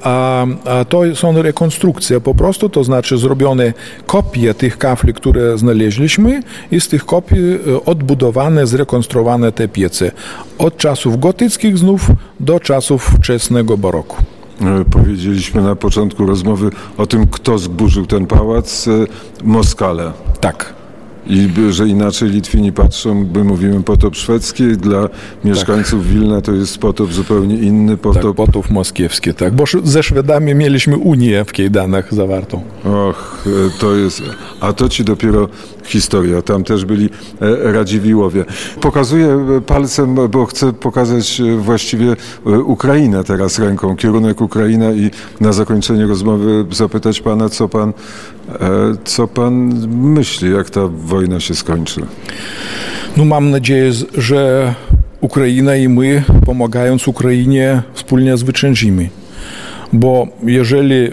a, 0.03 0.47
a 0.65 0.85
to 0.85 1.17
są 1.17 1.43
rekonstrukcje 1.43 2.21
po 2.21 2.35
prostu, 2.35 2.69
to 2.69 2.85
znaczy 2.85 3.19
zrobione 3.19 3.73
kopie 4.07 4.55
tych 4.55 4.79
kafli, 4.81 5.15
które 5.15 5.59
znaleźliśmy 5.59 6.43
i 6.73 6.81
z 6.81 6.89
tych 6.89 7.05
kopii 7.07 7.39
e, 7.55 7.85
odbudowane, 7.85 8.67
zrekonstruowane 8.67 9.53
te 9.53 9.69
piece. 9.69 10.11
Od 10.59 10.77
czasów 10.77 11.21
gotyckich 11.21 11.79
znów 11.79 12.07
do 12.41 12.61
czasów 12.61 13.05
wczesnego 13.19 13.77
baroku. 13.79 14.17
E, 14.61 14.85
Powiedzieliśmy 14.91 15.63
na 15.63 15.77
początku 15.77 16.27
rozmowy 16.27 16.71
o 16.99 17.07
tym, 17.07 17.27
kto 17.27 17.59
zburzył 17.59 18.07
ten 18.07 18.27
pałac. 18.27 18.89
e, 18.89 18.91
Moskale. 19.45 20.13
Tak. 20.41 20.80
I 21.27 21.49
że 21.71 21.89
inaczej 21.89 22.31
Litwini 22.31 22.73
patrzą, 22.73 23.27
my 23.35 23.45
mówimy 23.45 23.83
potop 23.83 24.17
szwedzki, 24.17 24.67
dla 24.77 25.09
mieszkańców 25.45 26.09
Wilna 26.09 26.41
to 26.41 26.53
jest 26.53 26.79
potop 26.79 27.13
zupełnie 27.13 27.57
inny, 27.57 27.93
Tak, 27.93 28.01
potop... 28.01 28.37
potów 28.37 28.71
moskiewski, 28.71 29.35
tak. 29.35 29.55
Bo 29.55 29.65
ze 29.85 30.03
Szwedami 30.03 30.55
mieliśmy 30.55 30.97
Unię 30.97 31.45
w 31.45 31.53
Kejdanach 31.53 32.15
zawartą. 32.15 32.63
Och, 32.85 33.45
e, 33.47 33.81
to 33.81 33.97
jest... 33.97 34.23
A 34.61 34.73
to 34.73 34.89
ci 34.89 35.05
dopiero 35.05 35.49
historia. 35.85 36.43
Tam 36.43 36.65
też 36.65 36.85
byli 36.85 37.11
e, 37.41 37.73
Radziwiłowie. 37.73 38.45
Pokazuję 38.81 39.27
e, 39.27 39.61
palcem, 39.61 40.15
bo 40.31 40.47
chcę 40.47 40.73
pokazać 40.73 41.43
właściwie 41.59 42.17
Ukrainę 42.65 43.25
teraz 43.25 43.59
ręką, 43.59 43.97
kierunek 43.97 44.41
Ukraina 44.41 44.93
i 44.93 45.11
na 45.41 45.53
zakończenie 45.53 46.07
rozmowy 46.07 46.65
zapytać 46.71 47.21
pana, 47.21 47.49
co 47.49 47.69
pan, 47.69 47.93
co 49.05 49.29
pan 49.29 49.89
myśli, 49.89 50.53
jak 50.53 50.71
ta 50.71 50.81
wojna 50.87 51.41
się 51.41 51.55
skończy. 51.55 52.01
No 53.17 53.25
mam 53.25 53.51
nadzieję, 53.51 53.93
że 54.19 54.75
Ukraina 55.21 55.77
i 55.77 55.89
my, 55.89 56.23
pomagając 56.47 57.09
Ukrainie, 57.09 57.83
wspólnie 57.95 58.37
zwyciężymy. 58.37 59.09
Bo 59.93 60.27
jeżeli 60.43 61.13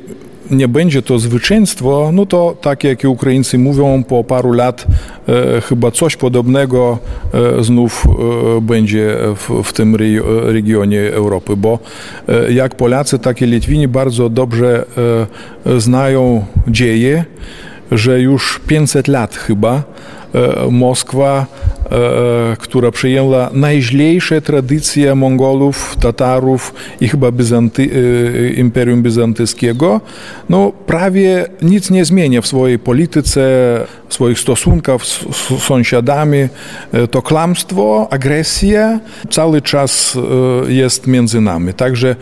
nie 0.51 0.67
będzie 0.67 1.01
to 1.01 1.19
zwycięstwo, 1.19 2.10
no 2.13 2.25
to 2.25 2.57
tak 2.62 2.83
jak 2.83 3.03
i 3.03 3.07
Ukraińcy 3.07 3.57
mówią, 3.57 4.03
po 4.03 4.23
paru 4.23 4.51
lat 4.51 4.86
e, 5.27 5.62
chyba 5.62 5.91
coś 5.91 6.15
podobnego 6.15 6.99
e, 7.33 7.63
znów 7.63 8.05
e, 8.57 8.62
będzie 8.62 9.17
w, 9.36 9.63
w 9.63 9.73
tym 9.73 9.95
re, 9.95 10.05
regionie 10.53 11.13
Europy, 11.13 11.55
bo 11.57 11.79
e, 12.27 12.53
jak 12.53 12.75
Polacy, 12.75 13.19
tak 13.19 13.41
i 13.41 13.45
Litwini 13.45 13.88
bardzo 13.88 14.29
dobrze 14.29 14.86
e, 15.65 15.79
znają 15.79 16.45
dzieje, 16.67 17.25
że 17.91 18.21
już 18.21 18.60
500 18.67 19.07
lat 19.07 19.36
chyba 19.36 19.83
Moskwa, 20.72 21.46
e, 21.92 22.58
która 22.60 22.92
przyjęła 22.92 23.50
najźlejsze 23.54 24.42
tradycje 24.42 25.16
Mongolów, 25.16 25.96
Tatarów 26.02 26.74
i 27.02 27.08
chyba 27.08 27.28
e, 27.28 27.32
Imperium 28.50 29.04
Bizantyjskiego, 29.04 30.02
no 30.50 30.72
prawie 30.86 31.46
nic 31.62 31.92
nie 31.92 32.06
zmienia 32.06 32.42
w 32.42 32.48
swojej 32.48 32.80
polityce, 32.80 33.42
swoich 34.13 34.39
stosunkach 34.39 35.06
z, 35.06 35.20
z 35.20 35.63
sąsiadami. 35.63 36.38
E, 36.38 37.08
To 37.08 37.22
kłamstwo, 37.22 38.08
agresja 38.10 39.00
cały 39.30 39.62
czas 39.62 40.17
e, 40.67 40.72
jest 40.72 41.08
między 41.08 41.41
nami. 41.41 41.74
Także 41.74 42.15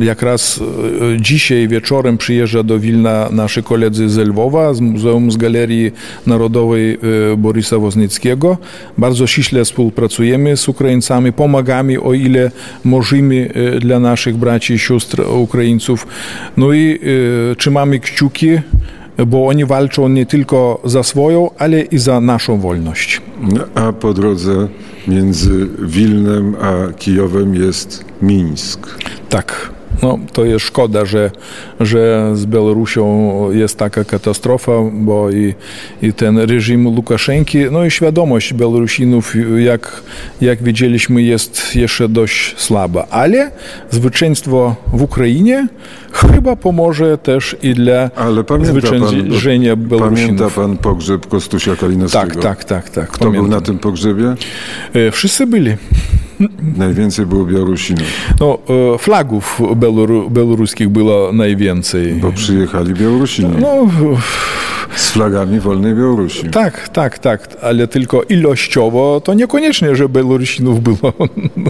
jak 0.00 0.22
raz 0.22 0.60
e, 0.60 1.20
dzisiaj 1.20 1.68
wieczorem 1.68 2.18
przyjeżdża 2.18 2.62
do 2.62 2.78
Wilna 2.78 3.28
nasi 3.32 3.62
koledzy 3.62 4.08
z 4.08 4.18
Lwowa, 4.18 4.74
z 4.74 4.80
Muzeum 4.80 5.30
z 5.30 5.36
Galerii 5.36 5.92
Narodowej 6.26 6.98
Borysa 7.36 7.78
Woznickiego. 7.78 8.58
Bardzo 8.98 9.26
ściśle 9.26 9.64
współpracujemy 9.64 10.56
z 10.56 10.68
Ukraińcami, 10.68 11.32
pomagamy 11.32 12.00
o 12.00 12.14
ile 12.14 12.50
możemy 12.84 13.50
dla 13.80 13.98
naszych 13.98 14.36
braci 14.36 14.74
i 14.74 14.78
sióstr 14.78 15.20
Ukraińców. 15.20 16.06
No 16.56 16.72
i 16.72 17.00
trzymamy 17.58 18.00
kciuki, 18.00 18.58
bo 19.26 19.46
oni 19.46 19.64
walczą 19.64 20.08
nie 20.08 20.26
tylko 20.26 20.80
za 20.84 21.02
swoją, 21.02 21.50
ale 21.58 21.80
i 21.80 21.98
za 21.98 22.20
naszą 22.20 22.60
wolność. 22.60 23.22
A 23.74 23.92
po 23.92 24.14
drodze 24.14 24.68
między 25.08 25.68
Wilnem 25.78 26.56
a 26.60 26.92
Kijowem 26.92 27.54
jest 27.54 28.04
Mińsk. 28.22 28.88
Tak. 29.28 29.79
No, 30.02 30.18
to 30.32 30.44
jest 30.44 30.66
szkoda, 30.66 31.04
że, 31.04 31.30
że 31.80 32.30
z 32.34 32.46
Białorusią 32.46 33.30
jest 33.52 33.78
taka 33.78 34.04
katastrofa, 34.04 34.72
bo 34.92 35.30
i, 35.30 35.54
i 36.02 36.12
ten 36.12 36.38
reżim 36.38 36.86
Łukaszenki, 36.86 37.58
no 37.70 37.84
i 37.84 37.90
świadomość 37.90 38.54
Białorusinów, 38.54 39.34
jak, 39.58 40.02
jak 40.40 40.62
widzieliśmy, 40.62 41.22
jest 41.22 41.76
jeszcze 41.76 42.08
dość 42.08 42.54
słaba. 42.60 43.06
Ale 43.10 43.50
zwycięstwo 43.90 44.76
w 44.92 45.02
Ukrainie 45.02 45.68
chyba 46.12 46.56
pomoże 46.56 47.18
też 47.18 47.56
i 47.62 47.74
dla 47.74 48.10
Ale 48.16 48.44
pamięta 48.44 48.72
pan, 48.72 48.80
zwyciężenia 48.80 49.76
pamięta 49.76 49.96
Białorusinów. 49.96 50.54
pan 50.54 50.76
pogrzeb 50.78 51.26
Kostusia 51.26 51.76
Kalinowskiego? 51.76 52.26
Tak, 52.26 52.42
tak, 52.42 52.64
tak, 52.64 52.90
tak. 52.90 53.08
Kto 53.08 53.24
był 53.24 53.32
pamiętam. 53.32 53.50
na 53.50 53.60
tym 53.66 53.78
pogrzebie? 53.78 54.34
E, 54.94 55.10
Wszyscy 55.10 55.46
byli. 55.46 55.70
Najwięcej 56.76 57.26
było 57.26 57.44
Białorusinów, 57.44 58.02
No, 58.40 58.58
e, 58.94 58.98
flagów 58.98 59.60
białoru, 59.76 60.30
białoruskich 60.30 60.88
było 60.88 61.32
najwięcej. 61.32 62.12
bo 62.14 62.32
przyjechali 62.32 62.94
Białorusini. 62.94 63.54
No, 63.60 63.86
Z 64.96 65.10
flagami 65.10 65.60
wolnej 65.60 65.94
Białorusi. 65.94 66.48
Tak, 66.50 66.88
tak, 66.88 67.18
tak, 67.18 67.56
ale 67.62 67.86
tylko 67.88 68.22
ilościowo 68.22 69.20
to 69.24 69.34
niekoniecznie, 69.34 69.96
że 69.96 70.08
Białorusinów 70.08 70.80
było 70.82 71.12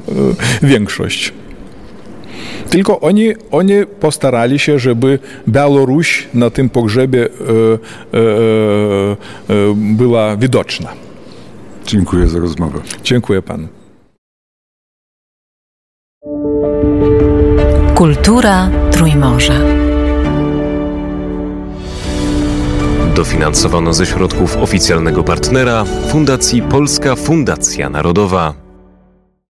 większość. 0.63 1.33
Tylko 2.71 3.01
oni, 3.01 3.33
oni 3.51 3.75
postarali 4.01 4.59
się, 4.59 4.79
żeby 4.79 5.19
Białoruś 5.49 6.29
na 6.35 6.51
tym 6.51 6.69
pogrzebie 6.69 7.25
e, 7.25 7.29
e, 7.29 8.21
e, 8.21 9.75
była 9.77 10.37
widoczna. 10.37 10.89
Dziękuję 11.87 12.27
za 12.29 12.39
rozmowę. 12.39 12.81
Dziękuję 13.05 13.43
panu. 13.43 13.69
Kultura 18.01 18.71
Trójmorza. 18.93 19.55
Dofinansowano 23.15 23.95
ze 23.95 24.07
środków 24.07 24.57
oficjalnego 24.57 25.25
partnera 25.25 25.85
Fundacji 26.09 26.63
Polska 26.63 27.17
Fundacja 27.17 27.91
Narodowa. 27.91 28.60